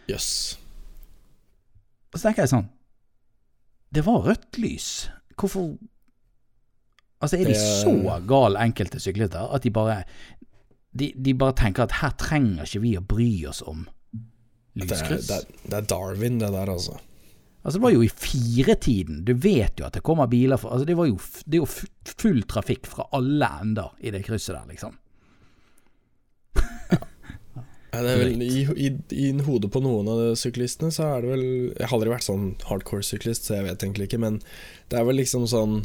[0.10, 0.58] Jøss.
[2.16, 2.70] Og så tenker jeg sånn
[3.94, 4.88] Det var rødt lys.
[5.36, 5.76] Hvorfor
[7.24, 10.02] Altså, er de så gal enkelte syklister at de bare
[10.96, 13.86] de, de bare tenker at her trenger ikke vi å bry oss om
[14.80, 15.28] lyskryss?
[15.28, 16.98] det, er- det er Darwin, det der, altså.
[17.66, 19.24] Altså, det var jo i firetiden.
[19.26, 22.14] Du vet jo at det kommer biler fra Altså, det var jo, det er jo
[22.22, 24.94] full trafikk fra alle ender i det krysset der, liksom.
[28.04, 31.46] Det er vel, i, i, I hodet på noen av syklistene så er det vel
[31.76, 34.40] Jeg har aldri vært sånn hardcore-syklist, så jeg vet egentlig ikke, men
[34.92, 35.80] det er vel liksom sånn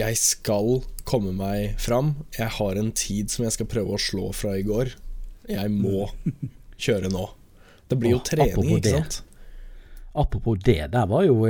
[0.00, 2.14] Jeg skal komme meg fram.
[2.36, 4.92] Jeg har en tid som jeg skal prøve å slå fra i går.
[5.48, 6.08] Jeg må
[6.86, 7.28] kjøre nå.
[7.86, 9.20] Det blir jo trening, ikke sant?
[10.16, 11.44] Apropos det, der var jo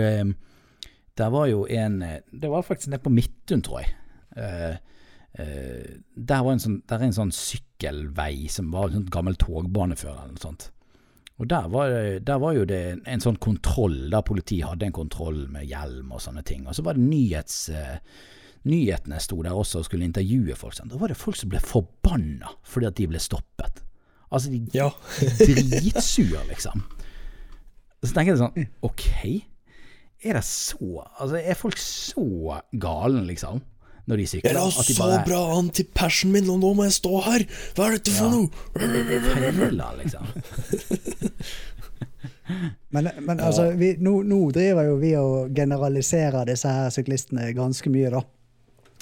[1.16, 3.94] Der var jo en Det var faktisk nede på Midtun, tror jeg.
[4.36, 4.76] Eh,
[5.38, 5.84] eh,
[6.14, 7.32] der var en sånn Der er en sånn
[7.77, 10.70] sykkelvei som var en sånn gammel togbane før, eller noe sånt.
[11.39, 11.91] Og der var,
[12.24, 16.20] der var jo det en sånn kontroll, der politiet hadde en kontroll med hjelm og
[16.24, 16.66] sånne ting.
[16.66, 17.68] Og så var det nyhets...
[17.70, 17.99] eh,
[18.66, 20.74] Nyhetene sto der også og skulle intervjue folk.
[20.74, 20.89] sånn.
[20.91, 23.77] Da var det folk som ble forbanna fordi at de ble stoppet.
[24.27, 24.89] Altså, de Ja.
[25.39, 26.83] dritsur, liksom.
[28.03, 29.05] Så tenker jeg sånn, ok,
[30.27, 33.62] er det så Altså, er folk så galen, liksom,
[34.07, 34.51] når de sykler?
[34.53, 37.47] Jeg la så bare bra an til passion min, og nå må jeg stå her!
[37.75, 38.49] Hva er dette for noe?
[38.77, 40.25] feiler, liksom?
[42.95, 47.91] Men, men altså, vi, nå, nå driver jo vi og generaliserer disse her syklistene ganske
[47.91, 48.23] mye, da.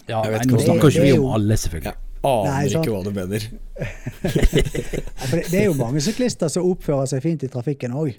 [0.08, 1.94] Ja, Jeg vet nå ikke snakker ikke vi om alle, Jeg selvfølgelig.
[2.24, 3.46] aner Nei, ikke hva du mener.
[5.34, 8.16] Det, det er jo mange syklister som oppfører seg fint i trafikken òg.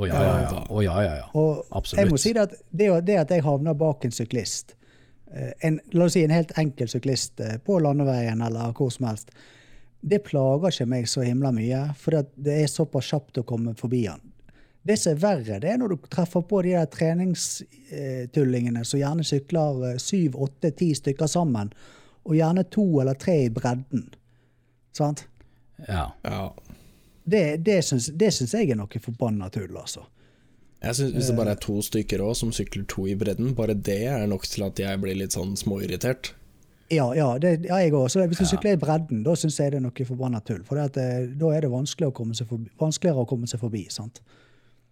[0.00, 0.60] Å ja, ja, ja.
[0.70, 1.28] Oh, ja, ja, ja.
[1.36, 2.00] Og Absolutt.
[2.00, 4.76] jeg må si det at det, det at jeg havner bak en syklist,
[5.60, 9.30] en, la oss si en helt enkel syklist eh, på landeveien eller hvor som helst,
[10.00, 14.06] det plager ikke meg så himla mye, for det er såpass kjapt å komme forbi
[14.08, 14.22] han.
[14.82, 19.26] Det som er verre, det er når du treffer på de der treningstullingene som gjerne
[19.28, 21.72] sykler eh, syv, åtte, ti stykker sammen,
[22.24, 24.08] og gjerne to eller tre i bredden.
[24.96, 25.26] Sant?
[25.86, 26.10] ja.
[26.24, 26.42] Ja.
[27.30, 30.02] Det, det, syns, det syns jeg er noe forbanna tull, altså.
[30.80, 33.74] Jeg synes Hvis det bare er to stykker òg som sykler to i bredden, bare
[33.76, 36.32] det er nok til at jeg blir litt sånn småirritert.
[36.90, 38.08] Ja, ja, det, ja jeg òg.
[38.08, 40.62] Hvis du sykler i bredden, da syns jeg det er noe forbanna tull.
[40.66, 43.60] For at, eh, da er det vanskelig å komme seg forbi, vanskeligere å komme seg
[43.60, 43.84] forbi.
[43.92, 44.22] sant?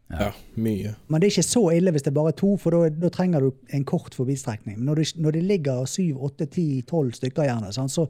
[0.09, 0.95] Ja, mye.
[1.09, 3.45] Men det er ikke så ille hvis det er bare to, for da, da trenger
[3.45, 4.79] du en kort forbistrekning.
[4.79, 7.93] Men når når det ligger syv, åtte, ti, tolv stykker gjerne, sant?
[7.93, 8.07] så,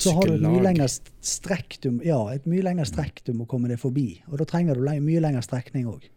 [0.00, 3.48] så har du et mye lengre strekk du, ja, et mye lengre strekk du må
[3.48, 4.22] komme deg forbi.
[4.30, 6.08] Og da trenger du mye lengre strekning òg.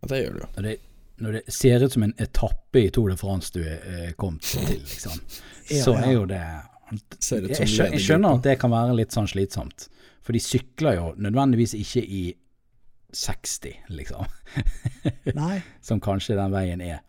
[0.00, 0.48] Ja, det gjør du jo.
[0.56, 0.74] Når det,
[1.18, 4.46] når det ser ut som en etappe i Tour de France du er eh, kommet
[4.46, 5.20] til, liksom,
[5.68, 6.42] Ja, så er jo det
[6.88, 9.88] jeg, jeg skjønner at det kan være litt sånn slitsomt.
[10.24, 12.22] For de sykler jo nødvendigvis ikke i
[13.16, 14.24] 60, liksom.
[15.40, 15.58] Nei.
[15.84, 17.02] som kanskje den veien er.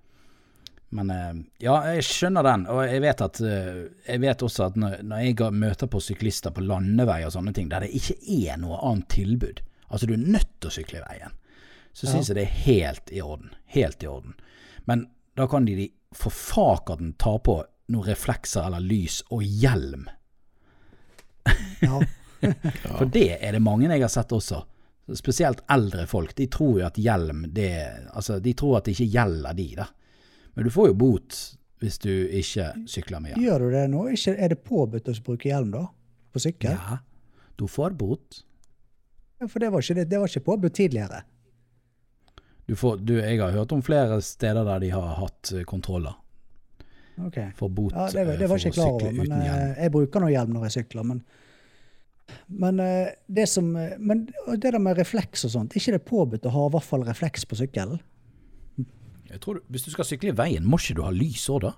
[0.95, 4.79] Men eh, ja, jeg skjønner den, og jeg vet, at, eh, jeg vet også at
[4.79, 8.57] når, når jeg møter på syklister på landevei og sånne ting, der det ikke er
[8.61, 11.35] noe annet tilbud, altså du er nødt til å sykle i veien,
[11.93, 12.11] så Ja.
[12.13, 13.49] syns jeg det er helt i orden.
[13.65, 14.33] Helt i orden.
[14.85, 17.59] Men da kan de, de for fakaten ta på
[17.89, 20.07] noen reflekser eller lys og hjelm.
[21.81, 21.99] Ja.
[22.97, 24.61] For det er det mange jeg har sett også.
[25.17, 26.35] Spesielt eldre folk.
[26.37, 27.71] De tror jo at hjelm det
[28.13, 29.87] Altså, de tror at det ikke gjelder de, da.
[30.55, 31.39] Men du får jo bot
[31.79, 33.43] hvis du ikke sykler med hjelm.
[33.45, 34.05] Gjør du det nå?
[34.11, 35.85] Ikke, er det påbudt å bruke hjelm, da?
[36.35, 36.75] På sykkel?
[36.75, 36.97] Ja,
[37.59, 38.41] du får bot.
[39.39, 41.21] Ja, For det var ikke, det, det var ikke påbudt tidligere.
[42.69, 46.13] Du får, du, jeg har hørt om flere steder der de har hatt eh, kontroller.
[47.19, 47.49] Okay.
[47.57, 49.63] For bot Ja, det, eh, det var for ikke klar over, men uten hjelm.
[49.71, 51.07] eh, jeg bruker nå hjelm når jeg sykler.
[51.09, 51.23] Men,
[52.61, 52.83] men
[53.25, 56.67] det som Men det der med refleks og sånt, er ikke det påbudt å ha
[56.69, 57.99] i hvert fall refleks på sykkelen?
[59.29, 61.65] Jeg tror du, hvis du skal sykle i veien, må ikke du ha lys òg,
[61.65, 61.73] da?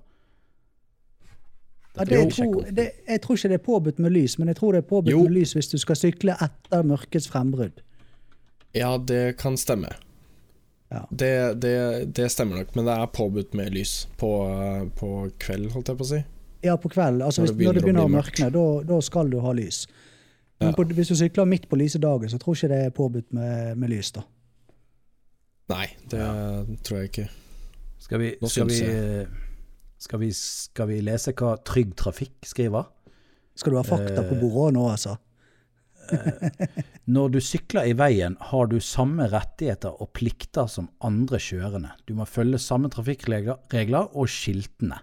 [1.95, 4.59] Ja, det, jeg, tror, det, jeg tror ikke det er påbudt med lys, men jeg
[4.59, 5.23] tror det er påbudt Jo.
[5.25, 7.81] med lys hvis du skal sykle etter mørkets frembrudd.
[8.75, 9.91] Ja, det kan stemme.
[10.91, 11.05] Ja.
[11.09, 11.31] Det,
[11.63, 11.73] det,
[12.17, 14.29] det stemmer nok, men det er påbudt med lys på,
[14.99, 16.19] på kveld, holdt jeg på å si.
[16.67, 17.21] Ja, på kvelden.
[17.25, 19.53] Altså, Når hvis, det når det begynner å å mørkne, da, da skal du ha
[19.55, 19.85] lys.
[20.59, 20.75] Men Ja.
[20.77, 23.31] på, hvis du sykler midt på lyse dagen, så tror jeg ikke det er påbudt
[23.33, 24.11] med, med lys.
[24.13, 24.21] da.
[25.71, 26.19] Nei, det
[26.83, 27.27] tror jeg ikke.
[28.03, 28.77] Skal vi, Nå skal, vi,
[30.01, 32.89] skal, vi, skal vi lese hva Trygg Trafikk skriver?
[33.55, 35.15] Skal du ha fakta på Eh, bordet nå, altså?
[37.11, 41.93] Når du sykler i veien, har du samme rettigheter og plikter som andre kjørende.
[42.07, 45.01] Du må følge samme trafikkregler og skiltene.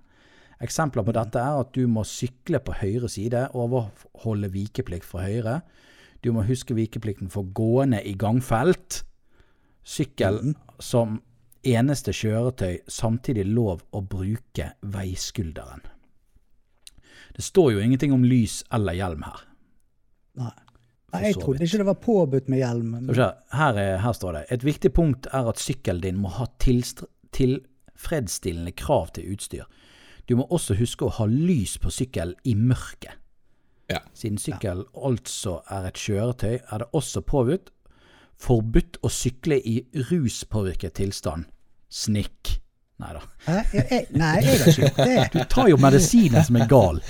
[0.65, 5.61] Eksempler på dette er at du må sykle på høyre side, overholde vikeplikt fra høyre.
[6.25, 9.05] Du må huske vikeplikten for gående i gangfelt.
[9.87, 11.21] Sykkel som
[11.67, 15.85] eneste kjøretøy, samtidig lov å bruke veiskulderen.
[17.39, 19.45] Det står jo ingenting om lys eller hjelm her.
[20.39, 20.55] Nei.
[21.13, 22.89] Nei, jeg trodde ikke det var påbudt med hjelm.
[22.93, 23.09] Men...
[23.09, 28.73] her, er, her står det Et viktig punkt er at sykkelen din må ha tilfredsstillende
[28.77, 29.65] krav til utstyr.
[30.29, 33.13] Du må også huske å ha lys på sykkelen i mørket.
[33.89, 33.99] Ja.
[34.13, 37.73] Siden sykkel altså er et kjøretøy, er det også påbudt
[38.39, 39.81] forbudt å sykle i
[40.11, 41.49] ruspåvirket tilstand.
[41.89, 42.59] Snikk.
[42.99, 43.21] Nei da.
[43.47, 45.31] Jeg, jeg, nei, jeg har ikke gjort det.
[45.35, 46.97] Du tar jo medisinen som er gal.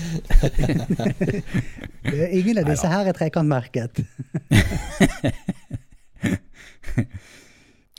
[2.08, 3.94] Det Ingen av disse her er trekantmerket.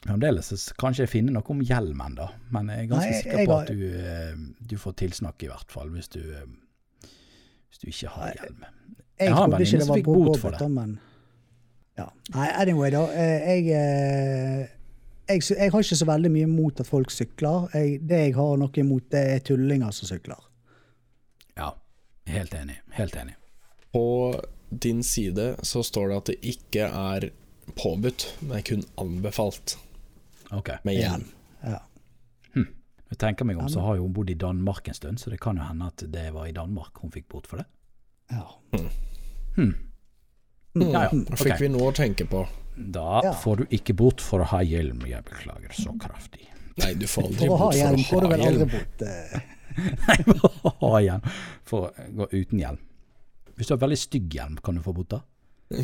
[0.05, 2.27] Fremdeles så kan ikke jeg finne noe om hjelmen, da.
[2.55, 4.33] Men jeg er ganske Nei, sikker på at du, eh,
[4.71, 6.47] du får tilsnakk, i hvert fall, hvis du, eh,
[7.69, 8.61] hvis du ikke har hjelm.
[9.19, 10.69] Jeg Jeg har en venninne som fikk bot for det.
[10.71, 10.89] men
[11.99, 12.07] Ja.
[12.33, 13.03] Nei, anyway, da.
[13.11, 13.67] eh, Jeg,
[15.29, 17.67] jeg, jeg har ikke så veldig mye imot at folk sykler.
[17.75, 20.39] Jeg, det jeg har noe imot, det er tullinger som sykler.
[21.57, 21.71] Ja,
[22.29, 22.79] helt enig.
[22.97, 23.35] Helt enig.
[23.93, 24.05] På
[24.69, 27.29] din side så står det at det ikke er
[27.77, 29.77] påbudt, men kun anbefalt
[30.51, 30.69] Ok.
[30.83, 31.27] med hjelm.
[31.63, 31.79] Ja.
[33.09, 35.39] Jeg tenker meg om, så har jo hun bodd i Danmark en stund, så det
[35.41, 37.65] kan jo hende at det var i Danmark hun fikk bort for det.
[38.29, 38.45] ja.
[40.77, 41.09] Ja, ja.
[41.09, 41.35] Okay.
[41.41, 42.43] fikk vi noe å tenke på.
[42.79, 43.33] Da Ja.
[43.35, 45.01] får du ikke bot for å ha hjelm.
[45.07, 46.45] Jeg beklager så kraftig.
[46.79, 48.69] Nei, du får aldri For å ha bot for hjelm å ha hjelm.
[49.01, 49.39] eh.
[50.07, 51.27] Nei, for å ha hjelm.
[51.67, 52.79] For å gå uten hjelm.
[53.59, 55.19] Hvis du har veldig stygg hjelm, kan du få bot da?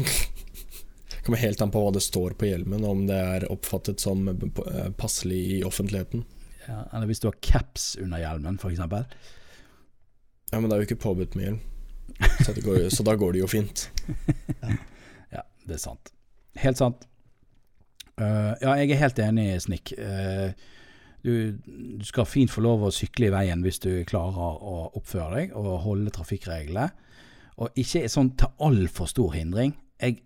[1.25, 4.89] Kommer helt an på hva det står på hjelmen, om det er oppfattet som eh,
[4.95, 6.23] passelig i offentligheten.
[6.67, 8.79] Ja, eller hvis du har caps under hjelmen, f.eks.
[8.79, 11.59] Ja, men det er jo ikke påbudt med hjelm.
[12.45, 13.89] Så, det går, så da går det jo fint.
[15.35, 16.13] Ja, det er sant.
[16.61, 17.07] Helt sant.
[18.15, 19.91] Uh, ja, jeg er helt enig, Snik.
[19.99, 20.51] Uh,
[21.25, 21.57] du,
[21.99, 25.55] du skal fint få lov å sykle i veien hvis du klarer å oppføre deg
[25.57, 26.91] og holde trafikkreglene.
[27.63, 29.73] Og ikke sånn til altfor stor hindring.
[30.01, 30.19] Jeg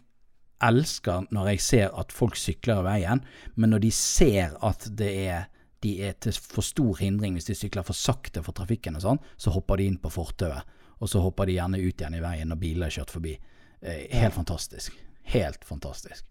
[0.66, 3.24] elsker når jeg ser at folk sykler i veien,
[3.56, 5.48] men når de ser at det er
[5.80, 9.22] de er til for stor hindring hvis de sykler for sakte for trafikken og sånn,
[9.40, 10.76] så hopper de inn på fortauet.
[11.00, 13.38] Og så hopper de gjerne ut igjen i veien når biler er kjørt forbi.
[13.80, 14.98] Uh, helt fantastisk.
[15.30, 16.26] Helt fantastisk.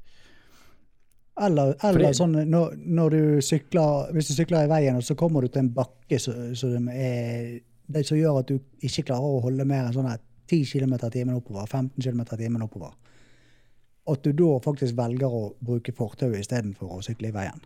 [1.41, 5.15] Eller, eller Fordi, sånn når, når du sykler Hvis du sykler i veien, og så
[5.15, 6.89] kommer du til en bakke som
[8.19, 10.11] gjør at du ikke klarer å holde mer enn sånn
[10.49, 12.97] 10 km i timen oppover, 15 km i timen oppover.
[14.09, 17.61] At du da faktisk velger å bruke fortauet istedenfor å sykle i veien.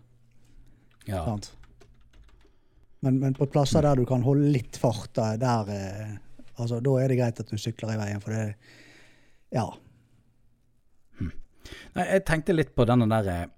[1.07, 1.22] Ja.
[1.24, 1.53] Sant?
[3.03, 6.12] Men, men på plasser der du kan holde litt fart, da, der, eh,
[6.57, 8.22] altså, da er det greit at du sykler i veien.
[8.22, 8.45] For det
[9.55, 9.66] Ja.
[11.96, 13.48] Nei, jeg tenkte litt på denne der eh,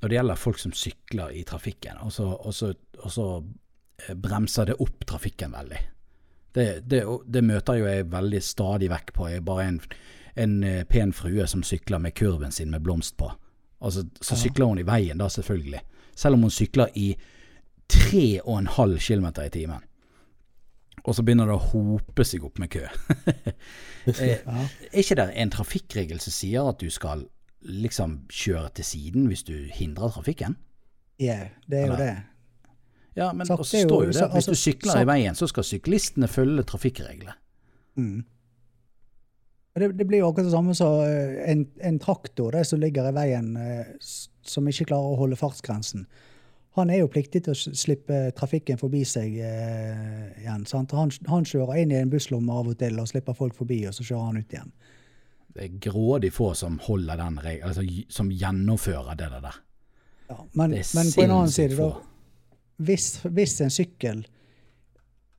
[0.00, 4.14] Når det gjelder folk som sykler i trafikken, og så, og så, og så eh,
[4.14, 5.78] bremser det opp trafikken veldig.
[6.56, 9.28] Det, det, det møter jo jeg veldig stadig vekk på.
[9.28, 9.80] Jeg er bare en,
[10.36, 13.30] en eh, pen frue som sykler med kurven sin med blomst på.
[13.80, 15.82] Altså, så sykler hun i veien da, selvfølgelig.
[16.16, 17.10] Selv om hun sykler i
[17.92, 19.84] 3,5 km i timen.
[21.06, 22.82] Og så begynner det å hope seg opp med kø.
[24.10, 27.24] eh, er ikke det en trafikkregel som sier at du skal
[27.66, 30.56] liksom kjøre til siden hvis du hindrer trafikken?
[31.22, 32.14] Ja, det er jo det.
[33.16, 35.34] Ja, men også er jo- står jo det at hvis du altså, sykler i veien,
[35.34, 37.32] så skal syklistene følge trafikkreglene.
[37.96, 38.24] Mm.
[39.76, 43.08] Det, det blir jo akkurat det samme som eh, en, en traktor det som ligger
[43.10, 43.94] i veien, eh,
[44.42, 46.06] som ikke klarer å holde fartsgrensen.
[46.76, 50.66] Han er jo pliktig til å slippe trafikken forbi seg eh, igjen.
[50.68, 50.92] Sant?
[50.96, 53.96] Han, han kjører inn i en busslomme av og til og slipper folk forbi, og
[53.96, 54.74] så kjører han ut igjen.
[55.56, 59.62] Det er grådig få som holder den regelen, altså som gjennomfører det der.
[60.28, 61.88] Ja, men, Det men på en annen side, da,
[62.76, 64.26] hvis, hvis en sykkel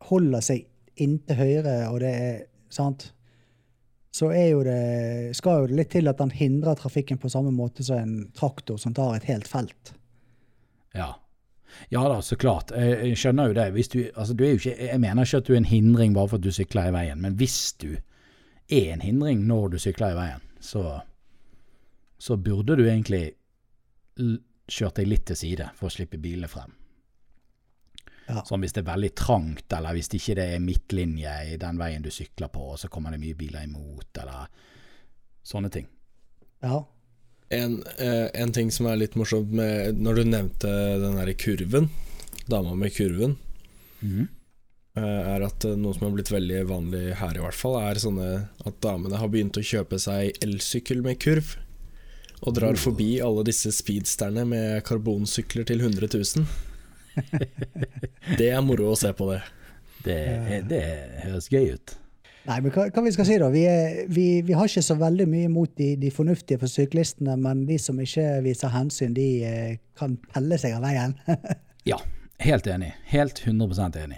[0.10, 0.66] holder seg
[0.98, 2.42] inntil høyre, og det er
[2.74, 3.12] sant,
[4.18, 7.54] så er jo det, skal jo det litt til at den hindrer trafikken på samme
[7.54, 9.94] måte som en traktor som tar et helt felt.
[10.98, 11.14] Ja.
[11.94, 12.72] Ja da, så klart.
[12.76, 13.88] Jeg, jeg skjønner jo det.
[13.94, 16.46] Du, altså, du ikke, jeg mener ikke at du er en hindring bare for at
[16.46, 17.92] du sykler i veien, men hvis du
[18.68, 21.00] er en hindring når du sykler i veien, så,
[22.20, 23.30] så burde du egentlig
[24.68, 26.74] kjørt deg litt til side for å slippe bilene frem.
[28.28, 28.42] Ja.
[28.44, 32.04] Sånn hvis det er veldig trangt, eller hvis det ikke er midtlinje i den veien
[32.04, 34.50] du sykler på, og så kommer det mye biler imot, eller
[35.48, 35.88] sånne ting.
[36.66, 36.82] Ja.
[37.50, 41.88] En, eh, en ting som er litt morsomt med Når du nevnte den derre kurven,
[42.48, 43.38] dama med kurven,
[44.02, 44.28] mm.
[45.00, 48.02] eh, er at eh, noe som har blitt veldig vanlig her i hvert fall, er
[48.04, 48.28] sånne
[48.68, 51.56] at damene har begynt å kjøpe seg elsykkel med kurv.
[52.46, 56.46] Og drar forbi alle disse speedsterne med karbonsykler til 100 000.
[58.40, 59.40] Det er moro å se på det.
[60.06, 60.20] Det,
[60.70, 60.84] det
[61.24, 61.96] høres gøy ut.
[62.48, 63.50] Nei, men hva, hva vi skal si da?
[63.52, 67.36] Vi, er, vi, vi har ikke så veldig mye imot de, de fornuftige for syklistene,
[67.44, 71.18] men de som ikke viser hensyn, de eh, kan pelle seg av veien.
[71.88, 72.02] Ja,
[72.44, 72.90] helt enig.
[73.08, 74.18] Helt 100% enig.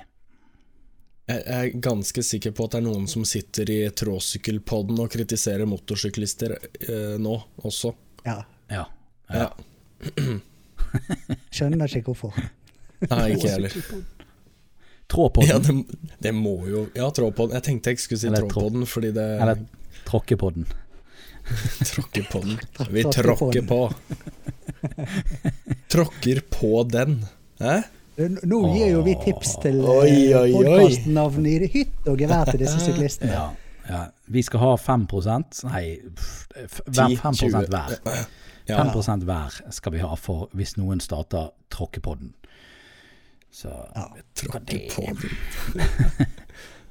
[1.30, 5.70] Jeg er ganske sikker på at det er noen som sitter i tråsykkelpodden og kritiserer
[5.70, 7.94] motorsyklister eh, nå også.
[8.26, 8.40] ja.
[8.74, 8.88] Ja.
[9.30, 9.52] Ja.
[11.54, 12.34] Skjønner ikke hvorfor.
[13.06, 13.78] Nei, ikke jeg heller.
[15.10, 15.74] Trå på den, Ja, det,
[16.22, 17.54] det må jo Ja, trådpodden.
[17.58, 19.58] Jeg tenkte jeg skulle si Eller trå- trådpodden fordi det eller
[20.06, 20.66] tråkkepodden.
[20.70, 20.76] på
[21.50, 21.86] den.
[21.90, 22.60] Tråkker på den.
[22.94, 23.80] Vi Tråkker på
[25.90, 26.84] tråkker på.
[26.92, 27.26] Den.
[27.60, 27.82] Hæ?
[28.44, 33.32] Nå gir jo vi tips til podkastnavn i hytt og gevær til disse syklistene.
[33.34, 33.50] Ja,
[33.90, 35.08] Ja, vi skal ha 5
[35.66, 37.66] Nei, pff, f- hver 5 20.
[37.72, 37.96] hver.
[38.68, 42.34] 5 hver skal vi ha for hvis noen starter Tråkkepodden.
[43.60, 44.06] Så ja,
[44.48, 45.18] på den.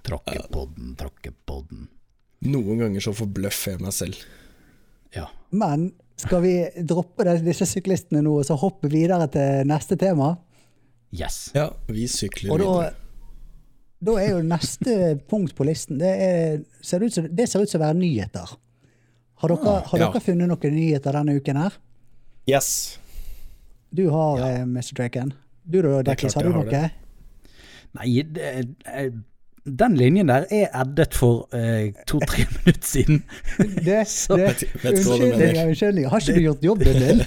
[0.05, 1.87] Tråkkepodden, Tråkkepodden.
[2.49, 4.21] Noen ganger så forbløffer jeg meg selv.
[5.17, 5.27] Ja.
[5.51, 5.89] Men
[6.21, 6.53] skal vi
[6.85, 10.35] droppe det- disse syklistene nå og så hoppe videre til neste tema?
[11.15, 11.49] Yes.
[11.57, 12.95] Ja, vi sykler Og da, videre.
[14.05, 14.97] da er jo neste
[15.31, 18.57] punkt på listen Det, er, ser ut som, det ser ut som å være nyheter.
[19.41, 20.11] Har dere, har ja.
[20.21, 21.79] funnet noen nyheter denne uken her?
[22.49, 22.99] Yes.
[23.95, 24.65] Du har, ja.
[24.67, 24.93] Mr.
[24.99, 25.33] Draken.
[25.69, 26.69] Du da, Dekkis, har du noe?
[26.71, 26.87] Det.
[27.99, 28.53] Nei, det,
[28.89, 29.11] eh,
[29.69, 33.19] den linjen der er eddet for eh, to-tre minutter siden.
[33.59, 33.99] Det, det,
[34.65, 37.21] ikke hva unnskyldning, Har ikke du gjort jobben din?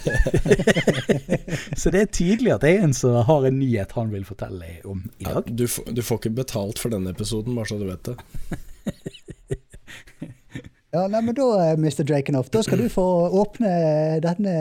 [1.82, 4.72] Så det er tydelig at det er en som har en nyhet han vil fortelle
[4.90, 7.86] om i Ja, du, får- du får ikke betalt for denne episoden, bare så du
[7.92, 8.18] vet det.
[10.92, 12.04] Ja, nei, men da, eh, Mr.
[12.04, 13.06] Drakenoff, da skal du få
[13.40, 13.70] åpne
[14.26, 14.56] denne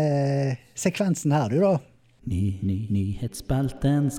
[0.78, 1.72] sekvensen her, du, da.
[2.24, 4.10] Ny, ny, nyhetsspalten.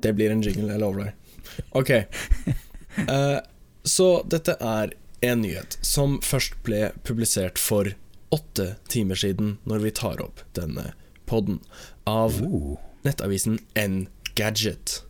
[0.00, 1.14] Det blir en jingle, jeg lover deg.
[1.72, 1.90] Ok.
[3.08, 3.38] Uh,
[3.88, 4.92] så dette er
[5.24, 7.94] en nyhet som først ble publisert for
[8.34, 10.92] åtte timer siden, når vi tar opp denne
[11.26, 11.62] podden,
[12.04, 12.36] av
[13.08, 15.02] nettavisen Engadget.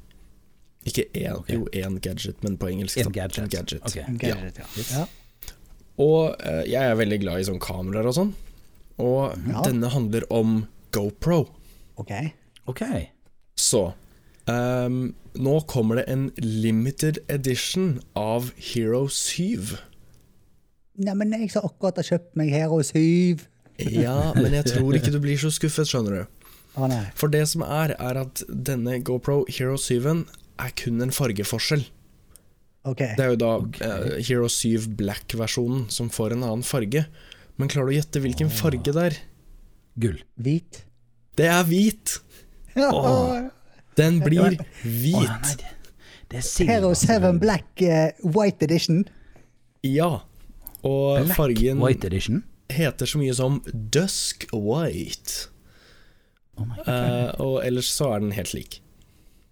[0.86, 1.58] Ikke én, okay.
[1.58, 3.02] jo én gadget, men på engelsk.
[3.02, 3.42] En Engadget.
[3.44, 3.82] Engadget.
[3.82, 3.96] Ok.
[3.98, 4.06] Ja.
[4.22, 4.84] Gadget, ja.
[4.94, 5.06] Ja.
[5.98, 8.36] Og uh, jeg er veldig glad i sånn kameraer og sånn.
[8.98, 9.62] Og Ja.
[9.62, 11.46] denne handler om GoPro.
[11.96, 12.12] Ok.
[12.66, 13.08] okay.
[13.56, 13.92] Så
[14.46, 19.76] um, nå kommer det en limited edition av Hero 7.
[20.98, 23.38] Nei, men jeg som akkurat har kjøpt meg Hero 7.
[23.78, 26.48] Ja, men jeg tror ikke du blir så skuffet, skjønner du.
[26.78, 27.04] Å nei.
[27.18, 30.26] For det som er, er at denne GoPro Hero 7
[30.58, 31.86] er kun en fargeforskjell.
[32.88, 33.02] Ok.
[33.18, 33.52] Det er jo da
[33.84, 37.04] eh, Hero 7 Black-versjonen som får en annen farge.
[37.58, 39.16] Men klarer du å gjette hvilken farge det er?
[39.98, 40.20] Gull.
[40.38, 40.84] Hvit.
[41.38, 42.18] Det er hvit!
[42.78, 43.48] Åh.
[43.98, 45.64] Den blir hvit.
[46.30, 46.68] det, er.
[46.68, 49.02] Hero 7 Black uh, White Edition.
[49.82, 50.20] Ja.
[50.86, 52.44] Og Black fargen White Edition.
[52.70, 55.48] heter så mye som Dusk White.
[56.58, 58.80] Oh uh, Eh, og ellers så er den helt lik.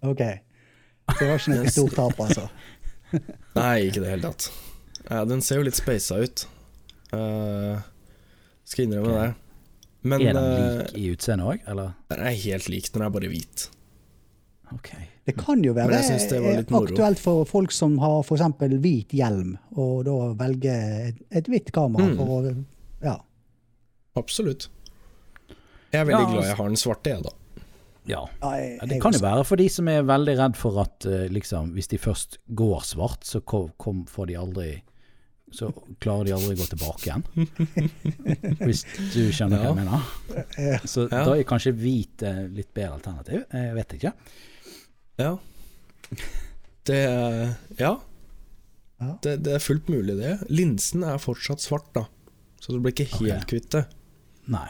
[0.06, 0.22] Ok.
[0.22, 2.46] Det var ikke noe stort tap, altså.
[3.58, 4.50] Nei, ikke i det hele tatt.
[5.10, 6.46] Uh, den ser jo litt spasa ut.
[7.14, 7.84] Eh,
[8.66, 9.26] skal innrømme okay.
[9.32, 9.42] det.
[10.06, 11.94] Men er den eh, lik i utseendet òg, eller?
[12.12, 13.66] den er helt lik, den er bare hvit.
[14.74, 14.90] Ok.
[15.26, 16.86] Det kan jo være Men jeg det var litt moro.
[16.90, 18.44] aktuelt for folk som har f.eks.
[18.82, 22.16] hvit hjelm, og da velger et, et hvitt kamera Mm.
[22.20, 22.64] for å
[23.02, 23.16] Ja.
[24.16, 24.68] Absolutt.
[25.92, 27.30] Jeg er veldig Ja, glad altså- jeg har den svarte, jeg, da.
[28.06, 28.24] Ja,
[28.86, 31.88] Det kan jo være for de som er veldig redd for at eh, liksom, hvis
[31.88, 34.82] de først går svart, så kom, kom, får de aldri
[35.54, 35.68] Så
[36.02, 37.22] klarer de aldri å gå tilbake igjen.
[38.66, 38.82] Hvis
[39.14, 40.82] du skjønner hva jeg mener.
[40.88, 41.22] Så Ja.
[41.28, 43.44] da er kanskje hvit eh, litt bedre alternativ.
[43.52, 44.12] Jeg vet ikke.
[45.22, 45.36] Ja.
[46.86, 47.00] Det
[47.78, 47.94] Ja.
[48.96, 49.18] Ja.
[49.22, 50.38] Det, det er fullt mulig, det.
[50.48, 52.06] Linsen er fortsatt svart, da.
[52.60, 53.50] Så du blir ikke helt okay.
[53.50, 53.84] kvitt det.
[54.50, 54.68] Nei.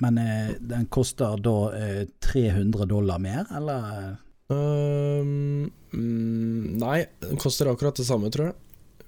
[0.00, 4.16] Men eh, den koster da eh, 300 dollar mer, eller?
[4.50, 8.58] Ehm, mm, nei, den koster akkurat det samme, tror jeg.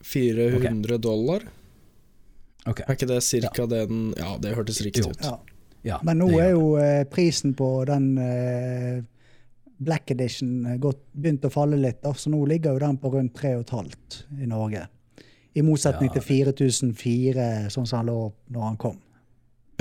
[0.02, 1.42] 400 dollar.
[2.66, 2.84] Okay.
[2.86, 5.24] Er ikke det cirka det den Ja, det hørtes riktig ut.
[5.24, 5.38] Ja.
[5.82, 9.00] Ja, Men nå er jo eh, prisen på den eh,
[9.82, 13.34] Black Edition eh, gått, begynt å falle litt, så nå ligger jo den på rundt
[13.34, 14.84] 3500 i Norge.
[15.58, 16.20] I motsetning Ja.
[16.20, 19.00] til 4004, sånn som han lå når han kom.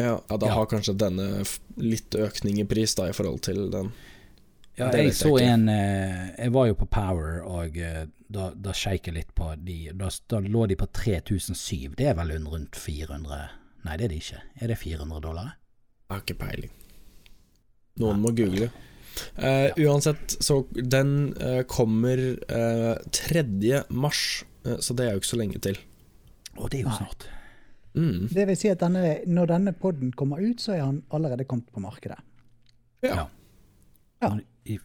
[0.01, 0.53] Ja, ja da Ja.
[0.55, 1.45] har kanskje denne
[1.77, 3.91] litt økning i pris da i forhold til den.
[4.79, 5.47] Ja, jeg jeg så ikke.
[5.51, 9.49] en eh, Jeg var jo på Power, og eh, da, da skeik jeg litt på
[9.59, 9.79] de.
[9.97, 11.97] Da, da lå de på 3007.
[11.97, 13.41] Det er vel rundt 400
[13.81, 14.39] Nei, det er det ikke.
[14.61, 15.53] Er det 400 dollar?
[16.05, 16.73] Jeg har ikke peiling.
[18.01, 18.67] Noen må google.
[19.41, 23.41] Eh, uansett, så den uh, kommer uh, 3.
[23.89, 25.81] mars, så det er jo ikke så lenge til.
[26.53, 27.25] Å, det er jo snart.
[27.97, 28.29] Mm.
[28.29, 31.73] Det vil si at denne, når denne podden kommer ut, så er han allerede kommet
[31.73, 32.21] på markedet.
[33.01, 33.25] Ja.
[34.21, 34.35] Ja.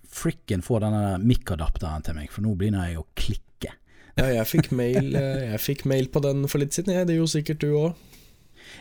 [0.09, 3.73] Frikken få denne mic-adapteren til meg, for nå begynner jeg å klikke.
[4.17, 7.09] ja, jeg fikk mail eh, Jeg fikk mail på den for litt siden, jeg.
[7.09, 8.05] Det gjorde sikkert du òg.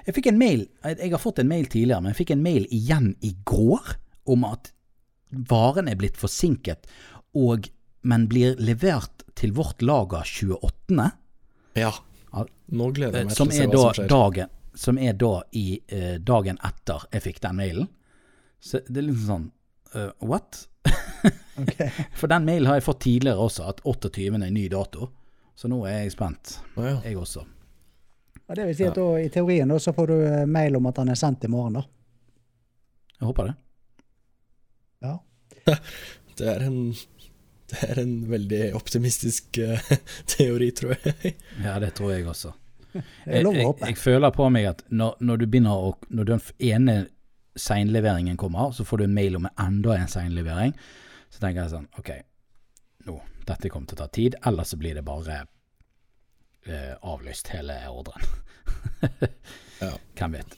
[0.06, 2.66] Jeg fikk en mail Jeg har fått en mail tidligere, men jeg fikk en mail
[2.74, 3.96] igjen i går
[4.32, 4.72] om at
[5.30, 6.88] varen er blitt forsinket,
[7.36, 7.68] og,
[8.08, 11.10] men blir levert til vårt lager 28.
[11.76, 11.92] Ja.
[12.72, 14.08] Nå gleder jeg meg Som til å se hva som skjer.
[14.12, 17.92] dagen Som er da i eh, dagen etter jeg fikk den mailen.
[18.64, 19.46] Så det er liksom sånn
[19.94, 20.66] uh, What?
[21.58, 21.78] Ok.
[22.20, 24.28] For den mailen har jeg fått tidligere også, at 28.
[24.36, 25.10] er ny dato.
[25.56, 26.98] Så nå er jeg spent, oh, ja.
[27.06, 27.46] jeg også.
[28.46, 30.90] Ja, det vil si at da, i teorien da, så får du eh, mail om
[30.92, 31.86] at han er sendt i morgen, da.
[33.16, 33.56] Jeg håper det.
[35.06, 35.18] Ja.
[36.36, 36.80] Det er en
[37.72, 39.88] Det er en veldig optimistisk eh,
[40.36, 41.38] teori, tror jeg.
[41.64, 42.52] Ja, det tror jeg også.
[42.94, 46.94] Jeg, jeg, jeg føler på meg at når, når du begynner å Når den ene
[47.56, 50.74] seinleveringen kommer, så får du en mail om enda en seinlevering.
[51.30, 52.12] Så tenker jeg sånn OK,
[53.08, 53.16] nå,
[53.48, 54.36] dette kommer til å ta tid.
[54.46, 55.42] Eller så blir det bare
[56.66, 58.22] eh, avlyst, hele ordren.
[59.82, 59.90] Ja.
[60.16, 60.54] Hvem vet.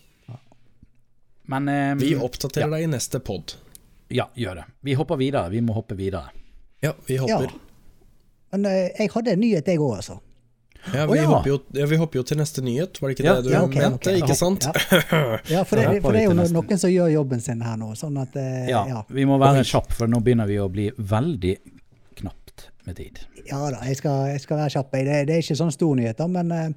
[1.49, 2.73] Men eh, Vi oppdaterer ja.
[2.75, 3.55] deg i neste pod.
[4.13, 4.65] Ja, gjør det.
[4.85, 5.49] Vi hopper videre.
[5.49, 6.29] Vi må hoppe videre.
[6.85, 7.23] Ja, vi Ja.
[7.25, 7.55] hopper.
[8.53, 10.19] Men eh, jeg hadde en nyhet, jeg òg, altså.
[10.93, 11.27] Ja, vi, vi, ja.
[11.29, 13.53] hopper jo, ja, vi hopper jo til neste nyhet, var det ikke Ja, det du
[13.53, 13.97] ja, ok, mente?
[14.11, 14.21] Okay.
[14.21, 14.67] Ikke sant?
[14.69, 14.99] Ja,
[15.57, 17.91] ja for, det, for det er jo noen som gjør jobben sin her nå.
[17.99, 19.01] Sånn at eh, Ja, ja.
[19.11, 21.55] vi må være kjappe, kjapp, for nå begynner vi å bli veldig
[22.21, 23.19] knapt med tid.
[23.49, 24.93] Ja da, jeg skal, jeg skal være kjapp.
[24.95, 26.69] Det, det er ikke sånn stor nyhet, da, men eh,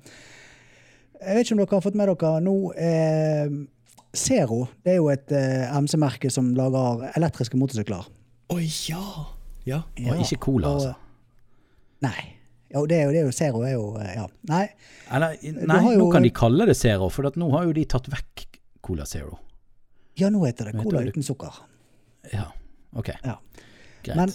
[1.21, 3.61] jeg vet ikke om dere har fått med dere nå eh,
[4.11, 8.09] Zero det er jo et eh, MC-merke som lager elektriske motorsykler.
[8.51, 9.05] Oi, ja!
[9.69, 9.83] Ja.
[10.09, 10.95] Og ikke cola, og- altså.
[12.03, 12.40] Nei.
[12.73, 14.27] Jo, det er jo, det er jo Zero er jo eh, Ja.
[14.49, 14.65] Nei.
[15.11, 17.85] Eller, nei, jo- nå kan de kalle det Zero, for at nå har jo de
[17.85, 18.45] tatt vekk
[18.83, 19.39] Cola Zero.
[20.17, 21.59] Ja, nå heter det Vet Cola du- uten sukker.
[22.33, 22.47] Ja,
[22.95, 23.09] ok.
[23.25, 23.39] Ja.
[24.05, 24.17] Greit.
[24.17, 24.31] Men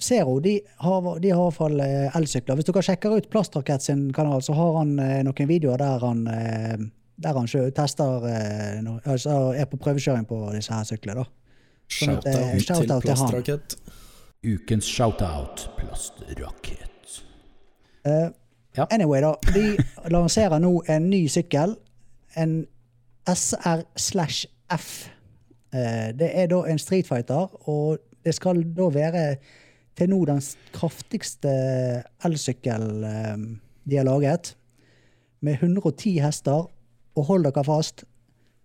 [0.00, 2.56] Zero de har, de har i hvert fall eh, elsykler.
[2.58, 6.26] Hvis dere sjekker ut Plastrakett sin kanal, så har han eh, noen videoer der han,
[6.26, 6.76] eh,
[7.16, 11.22] der han tester eh, altså er på prøvekjøring på disse her syklene.
[11.22, 11.28] da.
[11.88, 13.76] Sånn eh, Shout-out shout-out til plastrakett.
[14.44, 16.90] Ukens shoutout, plastrakett.
[18.04, 18.30] Eh,
[18.76, 18.86] Ja.
[18.90, 19.34] Anyway, da.
[19.54, 19.76] De
[20.10, 21.76] lanserer nå en ny sykkel.
[22.34, 22.64] En
[23.30, 24.88] SR slash F.
[25.74, 29.22] Uh, det er da en Street Fighter, og det skal da være
[29.98, 30.40] til nå den
[30.74, 31.50] kraftigste
[32.26, 33.42] elsykkel eh,
[33.86, 34.56] de har laget.
[35.44, 36.64] Med 110 hester,
[37.14, 38.02] og hold dere fast,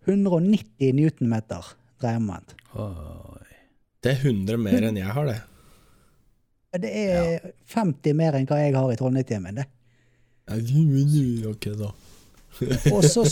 [0.08, 2.56] 190 newtonmeter dreiemoment.
[4.02, 5.38] Det er 100 mer enn jeg har, det.
[6.78, 9.47] Det er 50 mer enn hva jeg har i Trondheim.
[9.57, 9.65] det.
[11.49, 11.89] Ok, da.
[12.95, 13.24] Og så,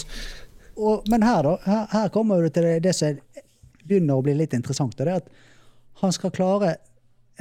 [0.78, 1.56] og, men her, da.
[1.66, 3.18] Her, her kommer du til det, det som
[3.84, 4.96] begynner å bli litt interessant.
[4.98, 5.32] Og det er at
[6.02, 6.76] han skal klare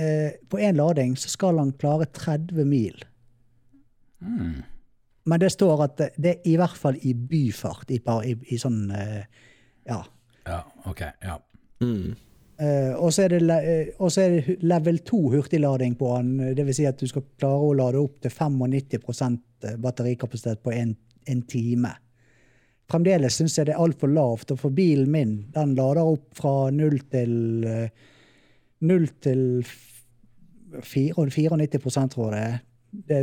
[0.01, 3.05] eh, På én lading så skal han klare 30 mil.
[4.25, 4.63] Mm.
[5.27, 7.91] Men det står at det, det er i hvert fall i byfart.
[7.93, 9.25] I, par- i, i sånn eh,
[9.87, 10.01] Ja.
[10.47, 11.03] Ja, ok.
[11.23, 11.37] Ja.
[11.83, 12.15] Mm.
[12.59, 13.91] Eh, og så er eh,
[14.23, 16.55] er det level 2 hurtiglading på den.
[16.57, 20.95] Det vil si at du skal klare å lade opp til 95% batterikapasitet på en,
[21.29, 21.93] en time.
[22.89, 26.71] Fremdeles syns jeg det er altfor lavt, og for bilen min, den lader opp fra
[26.71, 27.89] 0 til uh,
[28.87, 29.43] 0 til
[30.83, 32.63] 4, 94 tror jeg det er.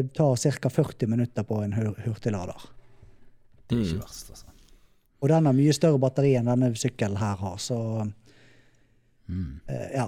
[0.04, 0.70] Det tar ca.
[0.70, 2.60] 40 minutter på en hur- hurtiglader.
[3.70, 3.86] Det er Mm.
[3.88, 4.46] ikke verst, altså.
[5.22, 7.78] Og den har mye større batteri enn denne sykkelen her har, så
[9.30, 9.60] Mm.
[9.68, 10.08] Eh, ja.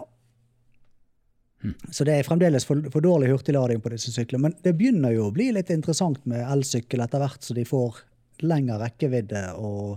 [1.92, 4.50] Så det er fremdeles for, for dårlig hurtiglading på disse syklene.
[4.50, 8.04] Men det begynner jo å bli litt interessant med elsykkel etter hvert så de får
[8.46, 9.46] lengre rekkevidde.
[9.58, 9.96] Og,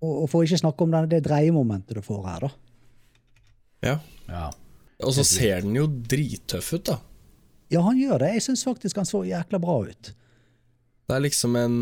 [0.00, 2.54] og, og for ikke snakke om den, det dreiemomentet du får her, da.
[3.86, 3.98] Ja.
[4.26, 4.48] Ja.
[5.06, 6.98] Og så ser den jo drittøff ut, da.
[7.70, 8.32] Ja, han gjør det.
[8.38, 10.14] Jeg syns faktisk han så jækla bra ut.
[11.08, 11.76] Det er liksom en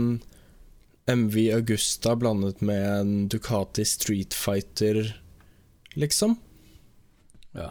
[1.06, 5.14] MV Augusta blandet med en Ducati Street Fighter,
[5.96, 6.36] liksom.
[7.56, 7.70] ja.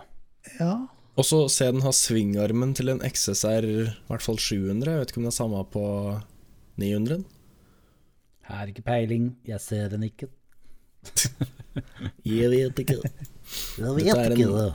[0.60, 0.74] Ja.
[1.16, 4.92] Og så se den ha svingarmen til en XSR, i hvert fall 700.
[4.92, 5.84] Jeg vet ikke om det er samme på
[6.82, 7.24] 900.
[8.50, 10.28] Har ikke peiling, jeg ser den ikke.
[12.28, 12.98] Jeg vet ikke.
[13.00, 14.68] Jeg Dette ikke, det.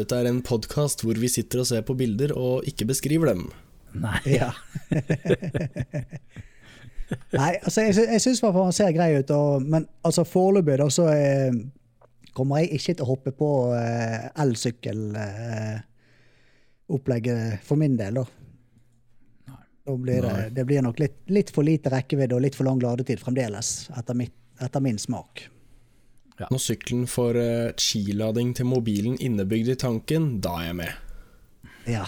[0.00, 3.46] Dette er en podkast hvor vi sitter og ser på bilder og ikke beskriver dem.
[3.94, 4.18] Nei.
[4.34, 4.50] ja.
[7.34, 9.86] Nei, altså, jeg, sy- jeg syns i hvert fall han ser grei ut, og, men
[10.06, 11.52] altså foreløpig da så eh,
[12.34, 18.24] kommer jeg ikke til å hoppe på eh, elsykkelopplegget for min del, da.
[19.84, 20.50] Da blir det, Nei.
[20.56, 24.14] det blir nok litt, litt for lite rekkevidde og litt for lang ladetid fremdeles, etter,
[24.16, 25.48] mitt, etter min smak.
[26.40, 30.92] Når sykkelen får eh, skilading til mobilen innebygd i tanken, da er jeg med.
[31.86, 32.06] Ja.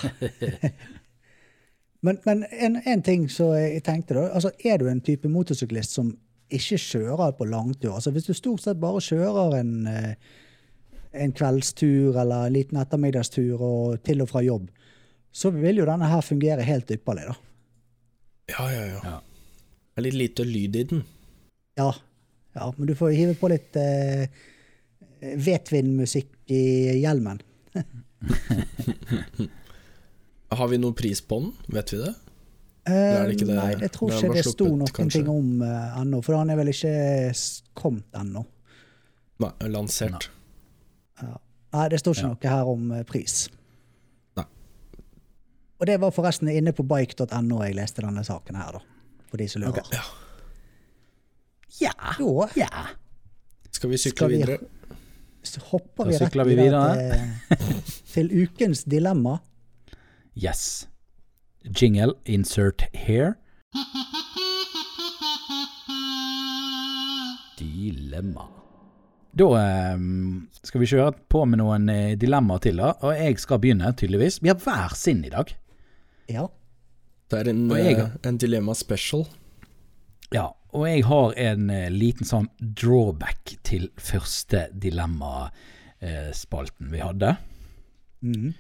[2.07, 4.23] men men en, en ting som jeg tenkte, da.
[4.33, 6.17] Altså, er du en type motorsyklist som
[6.53, 7.95] ikke kjører på langtur?
[7.95, 10.15] Altså, hvis du stort sett bare kjører en, eh,
[11.13, 14.69] en kveldstur eller en liten ettermiddagstur og til og fra jobb,
[15.33, 17.37] så vil jo denne her fungere helt ypperlig, da.
[18.55, 19.01] Ja, ja, ja.
[19.05, 19.19] Ja.
[19.97, 21.03] Det er litt lite lyd i den.
[21.81, 21.91] Ja.
[22.55, 24.29] ja men du får hive på litt eh,
[25.21, 27.41] Vetvin-musikk i hjelmen.
[30.57, 31.53] Har vi noen pris på den?
[31.75, 32.15] Vet vi det?
[32.87, 35.21] Nei, jeg tror ikke det sto noen kanskje.
[35.23, 36.93] ting om uh, ennå, for han er vel ikke
[37.75, 38.45] kommet ennå.
[39.43, 40.29] Nei, lansert.
[41.21, 41.33] Ja.
[41.77, 42.29] Nei, det står ikke Ja.
[42.35, 43.49] noe her om uh, pris.
[44.39, 44.47] Nei.
[45.81, 48.81] Og det var forresten inne på bike.no jeg leste denne saken her, da.
[49.27, 49.83] For de som lurer.
[49.93, 50.05] Ja.
[51.81, 51.93] Ja.
[52.17, 52.71] Da ja.
[53.75, 54.59] Skal vi sykle Skal vi- videre?
[55.47, 56.95] så hopper Da vi rett vi videre
[57.51, 57.83] til,
[58.15, 59.37] til ukens dilemma.
[60.35, 60.87] Yes.
[61.75, 63.35] Jingle insert here.
[67.59, 68.47] Dilemma.
[69.37, 69.99] Da eh,
[70.65, 72.89] skal vi kjøre på med noen eh, dilemmaer til, da.
[73.05, 74.37] Og jeg skal begynne, tydeligvis.
[74.45, 75.47] Vi har hver sin i dag.
[76.33, 76.45] Ja.
[77.31, 79.23] Det er en, jeg- eh, en dilemma special.
[80.35, 87.37] Ja, og jeg har en eh, liten sånn drawback til første dilemmaspalten vi hadde.
[88.25, 88.55] Mhm.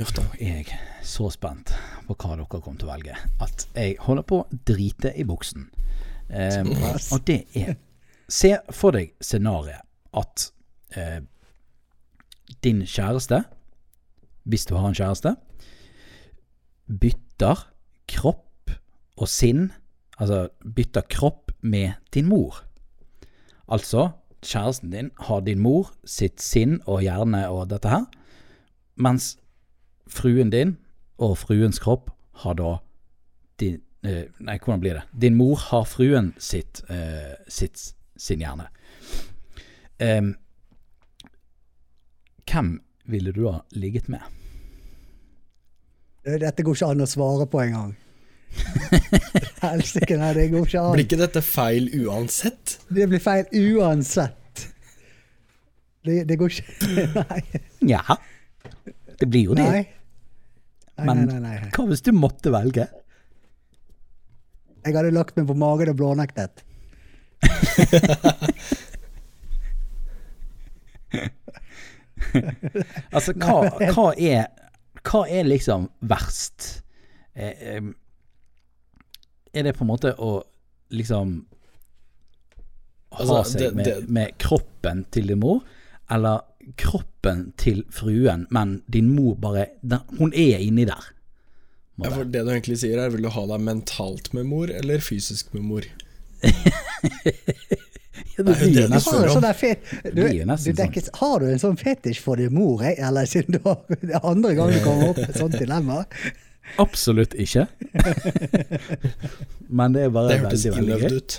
[0.00, 0.24] Uff da.
[0.40, 1.74] Jeg er så spent
[2.06, 5.68] på hva dere kommer til å velge, at jeg holder på å drite i buksen.
[6.32, 6.70] Um,
[7.12, 7.74] og det er
[8.32, 9.82] Se for deg scenarioet
[10.16, 10.44] at
[10.96, 11.18] eh,
[12.64, 13.42] din kjæreste,
[14.48, 15.34] hvis du har en kjæreste,
[16.88, 17.66] bytter
[18.08, 18.72] kropp
[19.20, 19.66] og sinn,
[20.16, 22.62] altså bytter kropp med din mor.
[23.68, 24.08] Altså,
[24.40, 28.08] kjæresten din har din mor sitt sinn og hjerne og dette her,
[28.96, 29.34] mens
[30.12, 30.76] fruen din
[31.22, 32.10] og fruens kropp
[32.44, 32.76] har da
[33.60, 35.02] din eh, Nei, hvordan blir det?
[35.14, 38.68] Din mor har fruen sitt, eh, sitt sin hjerne.
[40.02, 40.34] Um,
[42.50, 44.22] hvem ville du ha ligget med?
[46.24, 47.94] Dette går ikke an å svare på engang.
[49.62, 50.92] Helsike, nei, det går ikke an.
[50.96, 52.76] Blir ikke dette feil uansett?
[52.92, 53.48] Det blir feil
[53.78, 54.66] uansett.
[56.02, 57.42] Det, det går ikke Nei.
[57.86, 58.16] Nja,
[59.18, 59.66] det blir jo det.
[59.66, 59.82] Nei.
[61.00, 61.70] Men nei, nei, nei.
[61.72, 62.88] hva hvis du måtte velge?
[64.82, 66.64] Jeg hadde lagt meg på magen og blånektet.
[73.12, 74.46] Altså, hva, hva, er,
[75.04, 76.68] hva er liksom verst?
[77.34, 77.82] Eh,
[79.52, 80.38] er det på en måte å
[80.92, 81.34] liksom
[83.12, 85.60] ha Altså, seg med, med kroppen til din mor,
[86.12, 86.46] eller
[86.78, 89.66] kroppen til fruen, men din mor bare
[90.18, 91.02] Hun er inni der.
[92.00, 94.98] Ja, for det du egentlig sier er, Vil du ha deg mentalt med mor eller
[95.04, 95.82] fysisk med mor?
[96.42, 96.50] Ja,
[98.36, 98.56] Det du Har
[98.88, 99.48] nesten du, sånn du,
[100.64, 104.20] Det dekker, har du en sånn fetisj for din mor, eller siden du har det
[104.22, 106.04] andre gang du kommer opp med et sånt dilemma?
[106.82, 107.66] Absolutt ikke.
[109.78, 111.16] Men det er bare Det hørtes veldig, veldig innøvd gøy.
[111.20, 111.32] ut.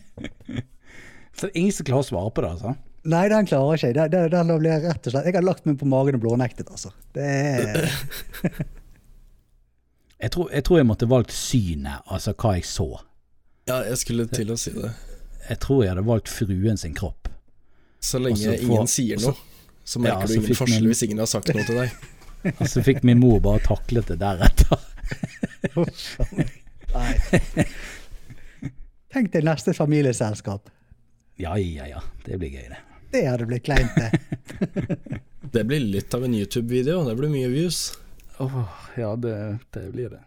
[1.36, 2.74] Så det er ingen som klarer å svare på det, altså.
[3.06, 3.96] Nei, den klarer ikke jeg.
[3.98, 6.22] Den, den, den blir jeg rett og slett Jeg har lagt meg på magen og
[6.24, 6.90] blånektet, altså.
[7.14, 7.86] Det er
[10.16, 12.86] Jeg tror, jeg tror jeg måtte valgt synet, altså hva jeg så.
[13.68, 14.88] Ja, jeg skulle til å si det.
[15.50, 17.28] Jeg tror jeg hadde valgt fruen sin kropp.
[18.00, 19.36] Så lenge få- ingen sier noe,
[19.84, 20.88] så merker Ja, så du ingen forskjell min...
[20.94, 21.92] hvis ingen har sagt noe til deg.
[22.62, 24.80] Og så fikk min mor bare taklet det deretter.
[26.96, 27.12] Nei.
[29.12, 30.70] Tenk deg neste familieselskap.
[31.36, 32.02] Ja, ja, ja.
[32.24, 32.78] Det blir gøy, det.
[33.12, 35.20] Det hadde blitt kleint, det.
[35.56, 37.04] Det blir litt av en YouTube-video.
[37.06, 37.92] Det blir mye views.
[38.42, 38.56] Åh,
[38.98, 39.36] ja, det,
[39.72, 40.18] det blir det.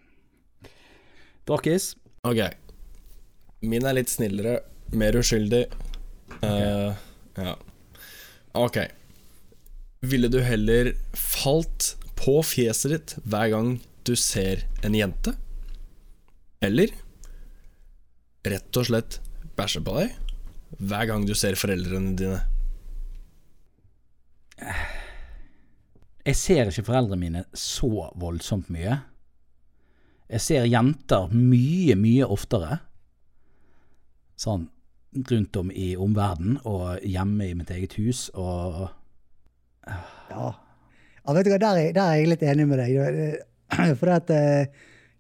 [1.45, 1.91] Drakis?
[2.25, 2.39] Ok.
[3.61, 4.61] Min er litt snillere,
[4.95, 5.65] mer uskyldig.
[6.39, 7.03] Eh,
[7.35, 7.53] ja.
[8.57, 8.79] Ok.
[10.07, 13.75] Ville du heller falt på fjeset ditt hver gang
[14.07, 15.35] du ser en jente?
[16.63, 16.95] Eller
[18.47, 19.19] rett og slett
[19.59, 20.28] bæsje på deg
[20.77, 22.39] hver gang du ser foreldrene dine?
[26.29, 28.99] Jeg ser ikke foreldrene mine så voldsomt mye.
[30.29, 32.81] Jeg ser jenter mye, mye oftere.
[34.39, 34.67] Sånn
[35.31, 38.89] rundt om i omverdenen og hjemme i mitt eget hus og
[39.89, 40.51] Ja.
[41.25, 43.39] ja vet du hva, der er, der er jeg litt enig med deg.
[43.99, 44.69] For at uh,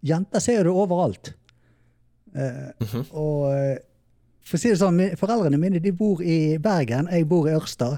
[0.05, 1.33] jenter ser du overalt.
[2.35, 2.85] Uh, overalt.
[2.85, 3.05] -hmm.
[3.17, 3.77] Og eh,
[4.49, 7.93] for å si det sånn, foreldrene mine de bor i Bergen, jeg bor i Ørsta.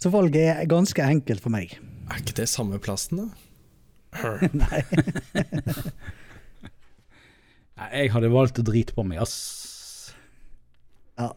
[0.00, 1.74] Så valget er ganske enkelt for meg.
[2.08, 3.28] Er ikke det samme plassen, da?
[4.62, 4.80] Nei,
[7.92, 10.14] Jeg hadde valgt å drite på meg, ass.
[11.18, 11.28] Ja,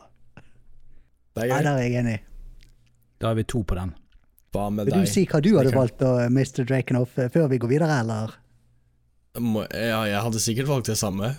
[1.36, 2.18] Det er Nei, der er jeg enig.
[3.22, 3.94] Da er vi to på den.
[4.52, 5.06] Hva med Vil deg?
[5.08, 6.66] du si hva du hadde valgt, da, Mr.
[6.68, 8.34] Drakenoff, eh, før vi går videre, eller?
[9.38, 11.36] Ja, jeg hadde sikkert valgt det samme.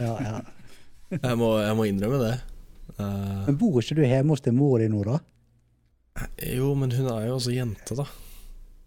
[0.00, 0.40] Ja, ja.
[1.28, 2.34] Jeg må, jeg må innrømme det.
[2.96, 5.18] Uh, Men bor ikke du hjemme hos din mor di nå, da?
[6.44, 8.06] Jo, men hun er jo også jente, da.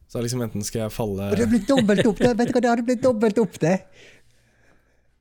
[0.10, 2.62] Så liksom enten skal jeg falle Og det blir dobbelt opp, det, vet du hva,
[2.62, 3.76] det hadde blitt dobbelt opp, det.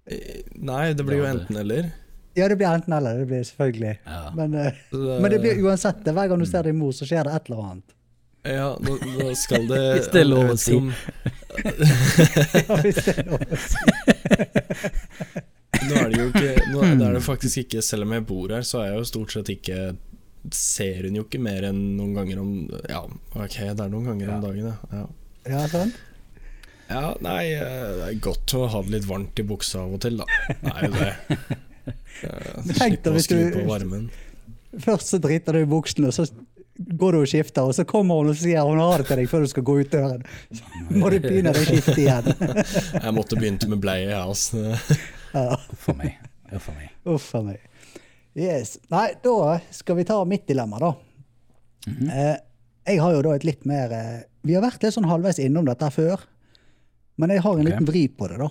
[0.05, 1.89] Eh, Nei, det blir jo enten eller.
[2.37, 3.95] Ja, det blir enten eller, det blir selvfølgelig.
[4.05, 4.23] Ja.
[4.37, 7.09] Men, uh, det, men det blir uansett, det, hver gang du ser din mor, så
[7.09, 7.97] skjer det et eller annet.
[8.45, 10.77] Ja, da, da skal det Hvis det er lov å si.
[12.69, 13.85] Ja, hvis det er lov å si.
[15.89, 18.65] Nå er det jo ikke Nå er det faktisk ikke Selv om jeg bor her,
[18.67, 19.79] så er jeg jo stort sett ikke
[20.55, 22.51] Ser hun jo ikke mer enn noen ganger om
[22.91, 23.05] Ja,
[23.35, 24.75] ok, det er noen ganger om dagen, ja.
[24.93, 25.07] ja.
[25.55, 25.97] Ja, sant?
[26.89, 30.03] Ja, nei, eh, det er godt å ha det litt varmt i buksa av og
[30.05, 30.27] til, da.
[30.61, 31.57] Det er jo det.
[32.77, 34.11] Slippe å skru på varmen.
[34.85, 36.27] Først så driter du i buksene, og så
[36.75, 39.31] går du og skifter, og så kommer hun og sier hun har det til deg
[39.31, 40.25] før du skal gå ut døren.
[40.59, 42.33] Så må du begynne å skifte igjen.
[43.05, 44.75] Jeg måtte begynt med bleie, jeg, altså.
[45.35, 46.19] Uff a meg.
[46.55, 46.91] Uff a meg.
[47.15, 47.63] Uff a meg.
[48.35, 48.77] Yes.
[48.91, 50.93] Nei, da skal vi ta mitt dilemma, da.
[52.11, 52.37] eh,
[52.89, 55.67] jeg har jo da et litt mer eh, Vi har vært litt sånn halvveis innom
[55.69, 56.25] dette før,
[57.21, 57.71] men jeg har en okay.
[57.71, 58.51] liten vri på det, da.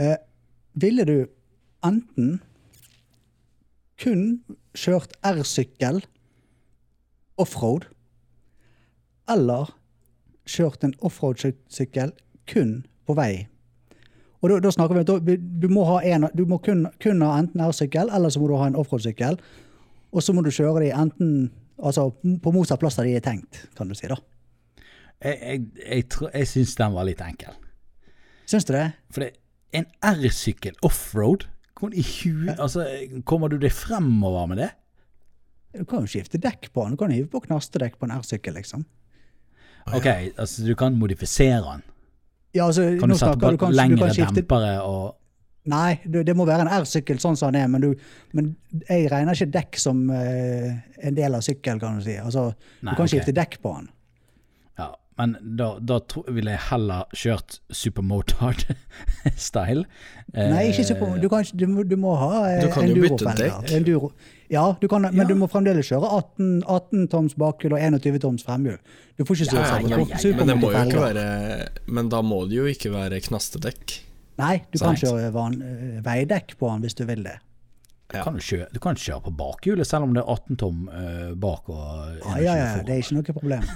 [0.00, 0.16] eh,
[0.82, 1.16] ville du
[1.86, 2.40] enten
[4.02, 4.24] kun
[4.74, 6.00] kjørt R-sykkel
[7.42, 7.86] offroad,
[9.30, 9.70] eller
[10.48, 12.16] kjørt en offroad-sykkel
[12.50, 13.46] kun på vei?
[14.42, 17.36] Og da, da snakker vi at du må, ha en, du må kun, kun ha
[17.38, 19.38] enten R-sykkel, eller så må du ha en offroad-sykkel.
[20.12, 21.36] Og så må du kjøre de enten
[21.78, 22.08] altså,
[22.42, 24.10] på motsatt plass der de er tenkt, kan du si.
[24.10, 24.18] da.
[25.22, 27.54] Jeg, jeg, jeg, jeg syns den var litt enkel.
[28.50, 28.88] Syns du det?
[29.14, 29.30] For det,
[29.78, 31.46] en R-sykkel offroad.
[31.82, 32.84] Altså,
[33.26, 34.72] kommer du deg fremover med det?
[35.78, 36.94] Du kan jo skifte dekk på den.
[36.94, 38.84] Du kan hive på knastedekk på en R-sykkel, liksom.
[39.90, 41.86] Ok, altså du kan modifisere den.
[42.52, 45.18] Ja, altså, Kan du sette på du kan, lengre du dempere og
[45.70, 47.92] Nei, det, det må være en R-sykkel sånn som den er, men, du,
[48.34, 48.48] men
[48.88, 52.16] jeg regner ikke dekk som uh, en del av sykkel, kan du si.
[52.18, 52.48] Altså,
[52.80, 53.12] Nei, du kan okay.
[53.12, 53.86] skifte dekk på den.
[55.18, 55.98] Ja, men da, da
[56.32, 59.84] ville jeg heller kjørt supermotard-style.
[60.32, 63.28] Nei, ikke super, du, kan, du, må, du må ha eh, Du kan jo bytte
[63.28, 63.76] enduro-felger.
[63.76, 64.08] Enduro.
[64.52, 65.26] Ja, du kan, men Ja.
[65.28, 68.78] du må fremdeles kjøre 18, 18 toms bakhjul og 21 toms fremhjul.
[69.16, 71.24] Du får ikke Ja, så ja, men, ja, men det må jo ikke være
[71.86, 73.84] Men da må det jo ikke være knastedekk.
[74.40, 77.36] Nei, du kan kjøre van, eh, veidekk på den hvis du vil det.
[78.12, 78.22] Ja.
[78.26, 81.32] Kan du, kjøre, du kan kjøre på bakhjulet selv om det er 18 tom uh,
[81.40, 81.80] bak og
[82.20, 83.64] Ja, ja, ja, det er ikke noe problem.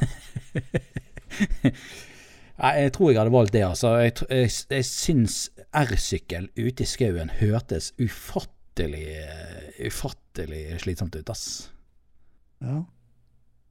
[2.63, 3.93] Nei, jeg tror jeg hadde valgt det, altså.
[4.01, 5.39] Jeg, jeg, jeg syns
[5.77, 8.53] R-sykkel ute i skauen hørtes ufattelig
[9.87, 11.45] Ufattelig slitsomt ut, ass.
[12.65, 12.81] Ja.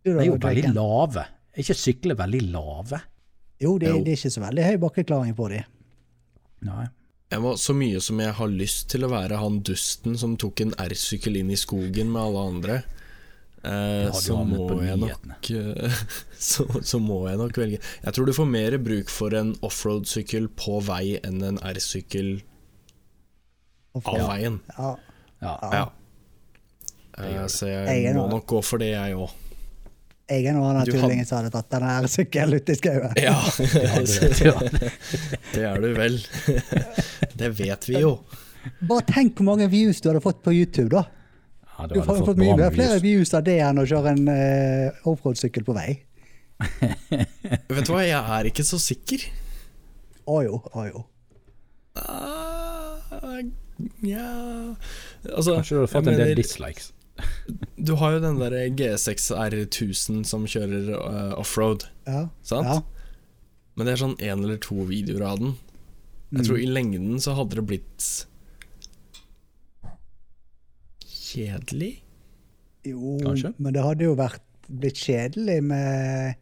[0.06, 1.26] Det er jo veldig lave.
[1.54, 3.00] Er ikke sykler veldig lave?
[3.62, 5.64] Jo, det, det er ikke så veldig høy bakkeklaring på de.
[6.66, 6.86] Nei.
[7.34, 10.62] Jeg var så mye som jeg har lyst til å være han dusten som tok
[10.62, 12.76] en R-sykkel inn i skogen med alle andre,
[13.66, 15.50] eh, så, må jeg nok,
[16.50, 20.48] så, så må jeg nok velge Jeg tror du får mer bruk for en offroad-sykkel
[20.60, 22.38] på vei enn en R-sykkel
[24.04, 24.28] av Ja.
[24.28, 24.60] veien.
[24.78, 24.92] Ja.
[25.42, 25.56] Ja.
[25.72, 25.86] Ja.
[27.18, 29.32] Eh, så Jeg jeg må nok gå for det, jeg òg.
[30.26, 33.14] Jeg er nå han tullingen som hadde tatt den R-sykkelen ut i skauen.
[33.22, 33.36] Ja,
[34.50, 34.56] Ja.
[35.54, 36.18] det er du vel.
[37.38, 38.16] Det vet vi jo.
[38.90, 41.04] Bare tenk hvor mange views du hadde fått på YouTube, da.
[41.78, 45.66] Ja, Du har fått mye flere views av det enn å kjøre en uh, offroad-sykkel
[45.68, 45.90] på vei.
[47.76, 49.26] Vet du hva, jeg er ikke så sikker.
[50.32, 51.04] Å jo, å jo.
[54.06, 54.76] Nja
[55.32, 56.92] Altså, Kanskje du har fått en del dislikes.
[57.80, 62.26] Du har jo den der G6 R1000 som kjører uh, offroad, Ja.
[62.44, 62.68] sant?
[62.68, 62.82] Ja.
[63.76, 65.56] Men det er sånn én eller to videoer av den.
[66.36, 68.06] Jeg tror i lengden så hadde det blitt
[71.36, 71.94] kjedelig.
[72.86, 73.54] Jo, Kanskje.
[73.58, 76.42] men det hadde jo vært blitt kjedelig med,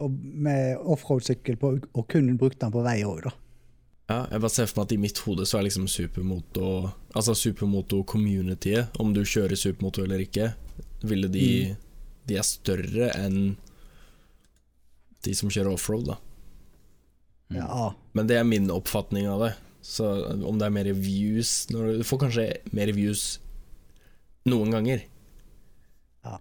[0.00, 3.34] med offroad-sykkel og kun brukt den på vei òg, da.
[4.10, 6.64] Ja, jeg bare ser for meg at i mitt hode så er liksom supermoto
[7.14, 10.48] Altså supermoto-communityet, om du kjører supermoto eller ikke,
[11.06, 11.76] ville de
[12.26, 13.54] De er større enn
[15.20, 16.16] de som kjører offroad, da.
[17.52, 17.90] Ja.
[18.16, 19.50] Men det er min oppfatning av det.
[19.84, 23.40] Så om det er mer views når Du får kanskje mer views
[24.48, 25.04] noen ganger.
[26.24, 26.40] Ja.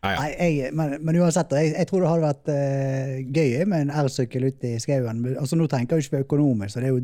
[0.00, 0.20] Ah, ja.
[0.22, 3.94] Nei, jeg, men, men uansett, jeg, jeg tror det hadde vært uh, gøy med en
[4.06, 5.20] R-sykkel ute i skauen.
[5.34, 7.02] Altså, nå tenker jeg ikke på økonomisk, så det er jo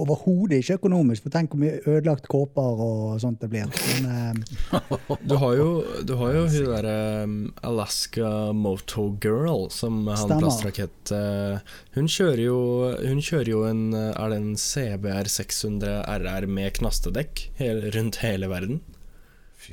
[0.00, 1.26] overhodet ikke økonomisk.
[1.26, 3.68] For tenk hvor mye ødelagt kåper og sånt det blir.
[4.00, 4.40] Men,
[4.72, 5.66] uh, Du har jo,
[6.08, 7.36] du har jo hun derre um,
[7.68, 10.46] Alaska Moto Girl, som han Stemmer.
[10.46, 12.58] plastrakett uh, Hun kjører jo
[13.02, 18.48] Hun kjører jo en Er det en CBR 600 RR med knastedekk hele, rundt hele
[18.48, 18.80] verden?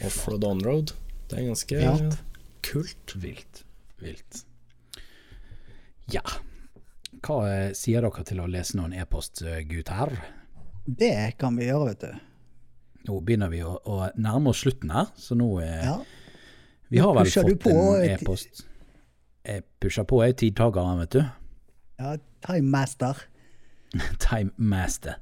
[0.08, 0.91] Offroad onroad.
[1.30, 2.18] Det er ganske Vilt.
[2.66, 3.16] kult.
[3.22, 3.64] Vilt.
[4.02, 4.43] Vilt.
[6.14, 6.24] Ja.
[7.26, 10.14] Hva eh, sier dere til å lese noen e-post, eh, gutter?
[10.86, 12.26] Det kan vi gjøre, vet du.
[13.10, 15.97] Nå begynner vi å, å nærme oss slutten her, så nå eh, Ja.
[16.89, 17.70] Vi har vel fått på,
[18.00, 18.64] en eh, e-post.
[19.45, 21.22] Jeg pusher på, jeg er tidtakeren, vet du.
[22.02, 23.20] ja Time Master.
[24.24, 25.20] Time Master.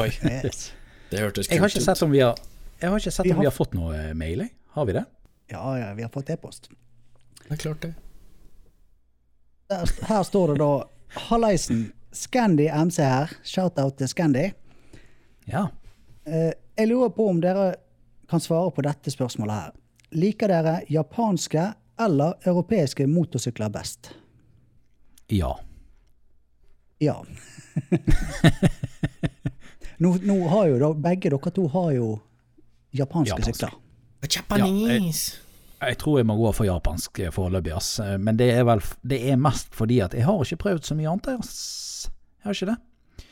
[0.00, 0.70] Oi, Yes.
[1.10, 1.86] det hørtes Jeg har kult ikke ut.
[1.90, 2.38] sett om vi har
[2.80, 4.50] Jeg har ikke sett Vi om vi har- har fått noe eh, mail, jeg.
[4.76, 5.04] Har vi det?
[5.50, 6.68] Ja, ja, vi har fått e-post.
[7.46, 7.94] Det er klart det.
[9.70, 10.84] Der, her står det da
[11.28, 11.92] Hallaisen.
[12.12, 13.30] Scandy MC her.
[13.44, 14.50] Shout-out til Scandy.
[15.46, 15.68] Ja.
[16.26, 17.74] Eh, jeg lurer på om dere
[18.28, 19.72] kan svare på dette spørsmålet her.
[20.16, 24.10] Liker dere japanske eller europeiske motorsykler best?
[25.30, 25.54] Ja.
[27.00, 27.22] Ja.
[29.98, 32.08] nå, nå har jo da, begge dere to har jo
[32.94, 33.54] japanske Japansk.
[33.54, 33.74] sykler.
[34.36, 35.36] Japanese.
[35.80, 37.98] Jeg tror jeg må gå for japansk eh, foreløpig, ass.
[38.18, 41.10] Men det er vel Det er mest fordi at jeg har ikke prøvd så mye
[41.10, 42.08] annet, ass.
[42.40, 43.26] Jeg har ikke det.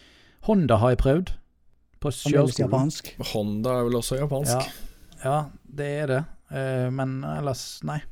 [0.44, 1.32] Honda har jeg prøvd.
[2.04, 2.66] På kjøreskolen.
[2.68, 3.14] japansk.
[3.32, 4.52] Honda er vel også japansk?
[4.52, 6.24] Ja, ja, det er det.
[6.52, 8.02] Eh, Men ellers, nei.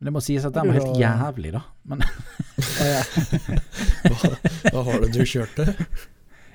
[0.00, 1.62] Men det må sies at den var helt jævlig, da.
[1.90, 2.02] Men
[2.82, 3.02] Ja,
[4.08, 4.30] Hva,
[4.72, 5.64] hva har det du kjørte?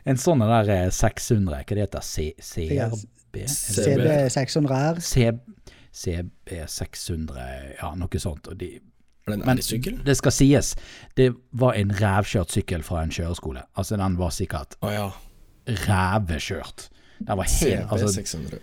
[0.06, 2.96] En sånn der eh, 600, hva det heter C, CRB?
[3.34, 3.46] CB.
[3.50, 5.00] CB 600R.
[5.02, 5.32] C,
[5.94, 7.46] CB 600,
[7.80, 8.50] ja, noe sånt.
[8.52, 8.76] Og de,
[9.28, 9.62] men
[10.06, 10.74] det skal sies,
[11.18, 13.64] det var en rævkjørt sykkel fra en kjøreskole.
[13.80, 15.08] Altså, den var sikkert oh, ja.
[15.88, 16.90] rævekjørt.
[17.24, 18.60] Den var helt altså, CB600.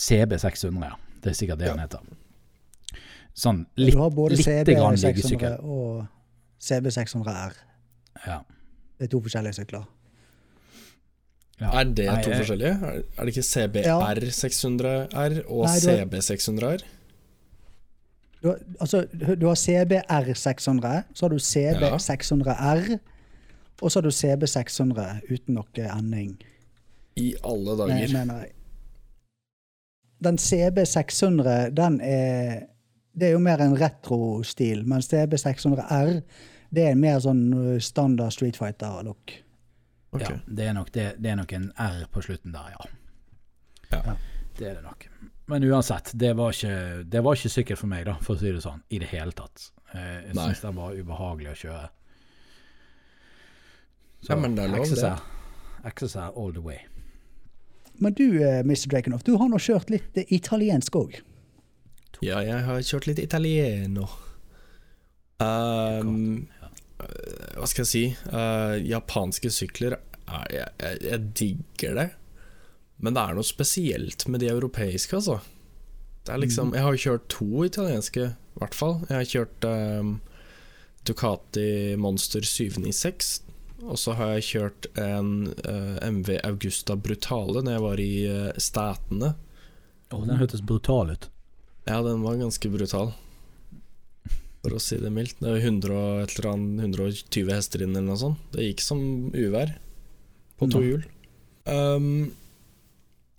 [0.00, 0.96] CB 600, ja.
[1.20, 1.72] Det er sikkert det Ja.
[1.72, 1.98] den heter.
[3.36, 5.58] Sånn Du har både litt CB grann 600 liggesykkel.
[5.60, 6.06] og
[6.60, 7.56] CB 600R.
[8.26, 8.40] Ja.
[8.98, 9.86] Det er to forskjellige sykler.
[11.60, 11.70] Ja.
[11.80, 12.72] Er det Nei, to forskjellige?
[12.88, 16.84] Er, er det ikke CBR600R og Nei, har- CB600R?
[18.42, 19.02] Du, har- altså,
[19.40, 22.98] du har CBR 600, så har du CB 600R,
[23.82, 26.38] og så har du CB 600 uten noe ending.
[27.16, 27.92] I alle dager.
[27.98, 28.12] dager.
[28.12, 28.52] mener jeg.
[30.24, 32.66] Den CB 600, den er
[33.18, 36.20] Det er jo mer en retro-stil, mens CB 600R
[36.72, 39.32] det er en mer sånn standard Street Fighter-look.
[40.10, 40.22] Ok.
[40.24, 40.30] ja.
[40.46, 42.88] Det er, nok, det, det er nok en R på slutten der, ja.
[43.90, 44.16] Ja.
[44.58, 45.06] Det er det nok.
[45.50, 48.50] Men uansett, det var ikke, det var ikke sykkel for meg, da, for å si
[48.54, 49.70] det sånn, i det hele tatt.
[49.94, 51.88] Eh, Jeg syns det var ubehagelig å kjøre.
[54.28, 54.94] Ja, men det er lov, det.
[54.94, 55.22] XSR,
[55.94, 56.78] XSR all the way.
[58.00, 58.86] Men du, eh, Mr.
[58.92, 61.18] Drakenhoff, du har nå kjørt litt eh, italiensk òg.
[62.24, 64.10] Ja, jeg har kjørt litt italiener.
[65.40, 66.48] Um,
[67.56, 68.04] hva skal jeg si?
[68.30, 72.08] Uh, japanske sykler er, jeg, jeg, jeg digger det.
[73.00, 75.40] Men det er noe spesielt med de europeiske, altså.
[76.26, 78.98] Det er liksom, jeg har jo kjørt to italienske, i hvert fall.
[79.08, 80.10] Jeg har kjørt um,
[81.08, 83.38] Ducati Monster 796.
[83.80, 88.60] Og så har jeg kjørt en uh, MV Augusta Brutale når jeg var i uh,
[88.60, 89.32] Statene.
[90.12, 91.30] Oh, den hørtes brutal ut.
[91.88, 93.14] Ja, den var ganske brutal.
[94.60, 95.38] For å si det mildt.
[95.40, 98.42] Det er 100 og et eller annet, 120 hester inn eller noe sånt.
[98.52, 99.00] Det gikk som
[99.32, 99.72] uvær
[100.60, 101.06] på to hjul.
[101.64, 102.32] Um,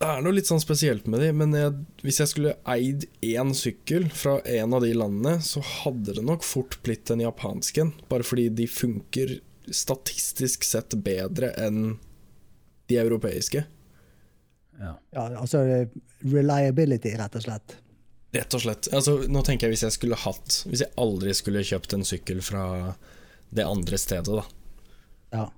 [0.02, 3.52] det er noe litt sånn spesielt med de, men jeg, hvis jeg skulle eid én
[3.54, 7.92] sykkel fra en av de landene, så hadde det nok fort blitt en japansk en.
[8.10, 9.36] Bare fordi de funker
[9.70, 12.00] statistisk sett bedre enn
[12.90, 13.62] de europeiske.
[14.80, 14.96] Ja.
[15.14, 15.62] Ja, altså
[16.26, 17.76] reliability, rett og slett.
[18.32, 18.88] Rett og slett.
[18.96, 22.40] Altså, nå tenker jeg hvis jeg skulle hatt Hvis jeg aldri skulle kjøpt en sykkel
[22.44, 22.64] fra
[23.52, 24.44] det andre stedet, da.
[25.32, 25.48] Ja.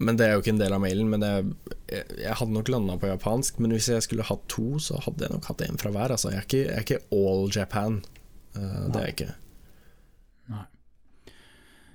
[0.00, 1.10] Men det er jo ikke en del av mailen.
[1.12, 1.50] Men jeg,
[1.92, 3.60] jeg, jeg hadde nok landa på japansk.
[3.60, 6.14] Men hvis jeg skulle hatt to, så hadde jeg nok hatt en fra hver.
[6.16, 7.98] Altså, jeg, er ikke, jeg er ikke all Japan.
[8.56, 9.28] Uh, det er jeg ikke.
[10.54, 10.64] Nei.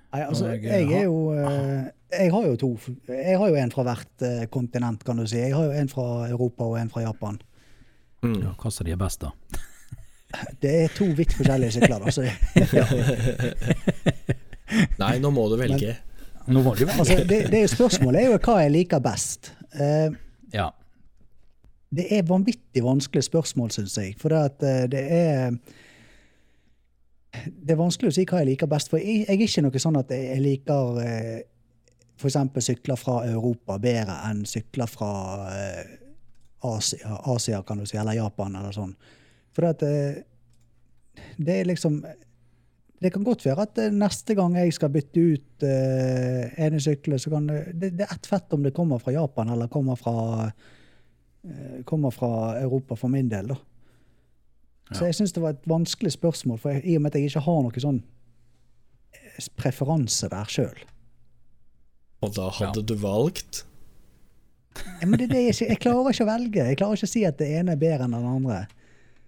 [0.10, 2.70] Nei, altså, jeg, jeg er jo eh, Jeg har jo to.
[3.10, 5.38] Jeg har jo en fra hvert eh, kontinent, kan du si.
[5.38, 7.38] Jeg har jo en fra Europa og en fra Japan.
[8.26, 8.40] Mm.
[8.42, 9.66] Ja, hva som de er best, da?
[10.62, 12.04] Det er to vidt forskjellige sykler.
[12.06, 12.22] Altså,
[15.02, 15.96] Nei, nå må du velge.
[16.50, 17.00] Nå må du velge.
[17.02, 19.52] altså, det, det er jo spørsmålet er jo hva jeg liker best.
[19.74, 20.14] Uh,
[20.54, 20.70] Ja.
[21.94, 24.16] det er vanvittig vanskelig spørsmål, syns jeg.
[24.22, 25.58] For det, at eh, det er
[27.34, 28.90] Det er vanskelig å si hva jeg liker best.
[28.90, 31.40] For jeg, jeg er ikke noe sånn at jeg liker uh,
[32.20, 32.38] f.eks.
[32.66, 35.12] sykler fra Europa bedre enn sykler fra
[35.48, 35.84] uh,
[36.66, 38.96] Asia, Asia, kan du si, eller Japan, eller sånn.
[39.60, 40.24] For at eh,
[41.36, 42.00] Det er liksom
[43.04, 47.20] Det kan godt være at eh, neste gang jeg skal bytte ut uh, ene sykkelen,
[47.20, 50.00] så kan det, det Det er ett fett om det kommer fra Japan eller kommer
[50.00, 50.16] fra
[50.48, 53.56] uh, kommer fra Europa for min del, da.
[54.92, 57.30] Så jeg syns det var et vanskelig spørsmål, for jeg, i og med at jeg
[57.30, 58.00] ikke har noe sånn
[59.14, 60.82] eh, preferanse der sjøl.
[62.26, 63.64] Og da hadde du valgt
[65.00, 66.66] Ja, men det er det jeg, jeg klarer ikke å velge.
[66.72, 68.64] Jeg klarer ikke å si at det ene er bedre enn den andre.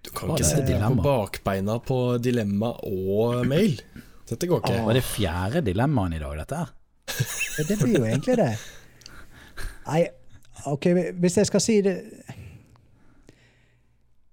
[0.02, 3.76] Du kan Var ikke det sette deg på bakbeina på dilemma og mail.
[4.32, 4.84] Dette går ikke.
[4.88, 6.72] Var det fjerde dilemmaen i dag, dette her?
[7.58, 8.52] Ja, Det blir jo egentlig det.
[9.86, 10.06] Nei,
[10.72, 10.88] OK,
[11.20, 11.98] hvis jeg skal si det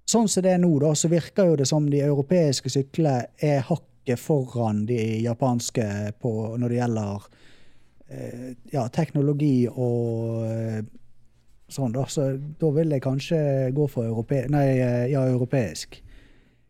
[0.09, 3.59] Sånn som det er nå, da, så virker jo det som de europeiske syklene er
[3.69, 5.85] hakket foran de japanske
[6.17, 7.27] på, når det gjelder
[8.09, 10.79] eh, ja, teknologi og eh,
[11.69, 12.05] sånn, da.
[12.07, 13.39] Så da vil jeg kanskje
[13.77, 16.03] gå for europe nei, eh, ja, europeisk.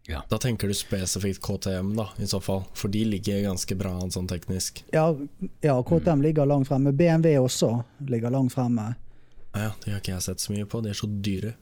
[0.09, 2.63] Da tenker du spesifikt KTM, da, i så fall.
[2.73, 4.81] For de ligger ganske bra an sånn teknisk.
[4.93, 5.11] Ja,
[5.61, 6.93] ja, KTM ligger langt fremme.
[6.97, 8.95] BMW også ligger langt fremme.
[9.53, 10.81] Ja, de har ikke jeg sett så mye på.
[10.81, 11.55] De er så dyre.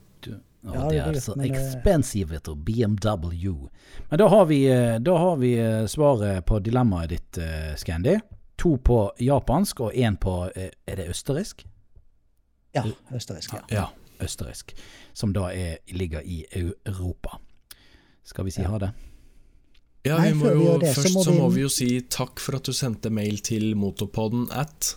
[0.66, 2.54] Ja, det det er så det- expensive, vet du.
[2.54, 3.68] BMW.
[4.10, 8.18] Men da har vi, eh, da har vi eh, svaret på dilemmaet ditt, eh, Scandy.
[8.58, 11.64] To på japansk og én på eh, Er det østerriksk?
[12.74, 12.82] Ja,
[13.14, 13.52] østerriksk.
[13.54, 13.60] Ja.
[13.70, 13.86] Ja,
[14.24, 14.72] østerriksk.
[15.14, 17.38] Som da er, ligger i Europa.
[18.24, 18.68] Skal vi si Ja.
[18.68, 18.90] ha det?
[20.06, 22.38] Ja, Nei, må vi jo, det, så først må så må vi jo si takk
[22.40, 24.92] for at du sendte mail til motorpodden at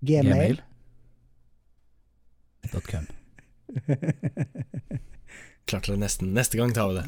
[0.00, 0.62] Gmail.
[2.64, 3.06] Gmail.com.
[5.68, 6.30] Klarte det nesten.
[6.34, 7.06] Neste gang tar vi det.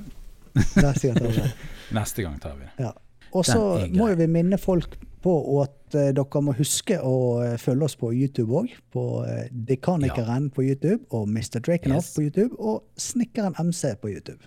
[1.97, 2.71] Neste gang tar vi det.
[2.85, 2.91] Ja.
[3.33, 5.33] Og så må jo vi minne folk på
[5.63, 7.15] at eh, dere må huske å
[7.45, 8.71] eh, følge oss på YouTube òg.
[8.95, 11.61] På uh, Dekanikeren på YouTube og Mr.
[11.61, 12.15] Drakenhoff Yes.
[12.17, 14.41] på YouTube og Snikkeren MC på YouTube.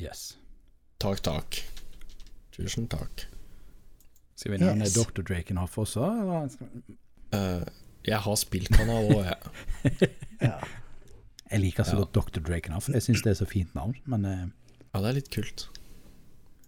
[0.00, 0.38] Yes.
[1.00, 1.60] Takk, takk.
[2.56, 3.26] Tusen takk.
[4.40, 4.94] Skal vi nevne Yes.
[4.96, 5.22] Dr.
[5.22, 6.06] Drakenhoff også?
[6.22, 6.48] Eller?
[7.36, 7.66] Eh,
[8.08, 10.08] jeg har spillkanal òg, jeg.
[10.40, 10.54] Ja.
[11.50, 12.04] Jeg liker så Ja.
[12.04, 12.40] godt Dr.
[12.46, 12.88] Drakenhoff.
[12.88, 14.46] Jeg syns det er så fint navn, men uh,
[14.94, 15.66] Ja, det er litt kult.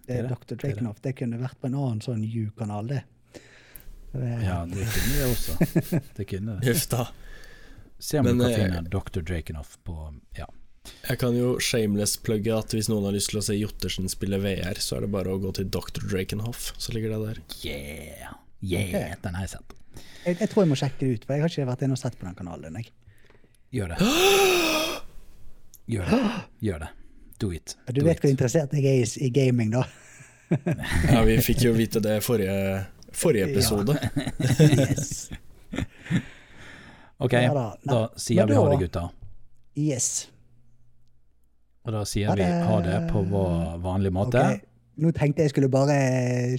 [0.05, 0.37] Det er Det er det.
[0.43, 0.57] Dr.
[0.67, 1.01] Drakenhoff.
[1.01, 3.03] Det kunne vært på en annen sånn U-kanal, det.
[4.21, 4.33] Det.
[4.45, 6.01] ja, det kunne det også.
[6.17, 6.69] Det kunne det.
[6.69, 7.07] Huff da.
[8.03, 9.21] Se om Men, du kan eh, finne Dr.
[9.21, 9.97] Drakenhoff på
[10.39, 10.49] Ja.
[11.07, 14.81] Jeg kan jo shameless-plugge at hvis noen har lyst til å se Jottersen spille VR,
[14.83, 16.03] så er det bare å gå til Dr.
[16.11, 17.39] Drakenhoff, så ligger det der.
[17.63, 18.33] Yeah!
[18.63, 19.77] Yeah, den har jeg sett.
[20.25, 22.03] Jeg, jeg tror jeg må sjekke det ut, for jeg har ikke vært inne og
[22.03, 22.79] sett på den kanalen.
[22.79, 22.91] Jeg.
[23.79, 24.11] Gjør det.
[25.93, 26.21] Gjør det.
[26.67, 26.91] Gjør det.
[27.43, 27.77] Do it.
[27.91, 28.23] Du vet it.
[28.23, 29.87] hvor interessert jeg er i, i gaming, da.
[31.09, 32.83] Ja, vi fikk jo vite det forrige,
[33.17, 33.97] forrige episode.
[34.61, 35.31] Yes.
[37.23, 37.67] Ok, Ja da.
[37.87, 39.03] Da sier men vi ha det, gutta.
[39.79, 40.09] yes.
[41.87, 44.39] Og da sier vi ha det på vår vanlige måte.
[44.43, 44.61] Okay.
[45.03, 45.95] Nå tenkte jeg skulle bare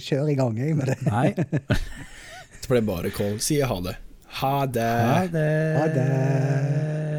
[0.02, 0.98] kjøre i gang, jeg, med det.
[1.06, 1.30] Nei.
[2.64, 3.36] Det ble bare call.
[3.44, 3.92] Sier ha det.
[4.40, 4.84] Ha det.
[4.88, 5.48] Ha det.
[5.76, 7.13] Ha det.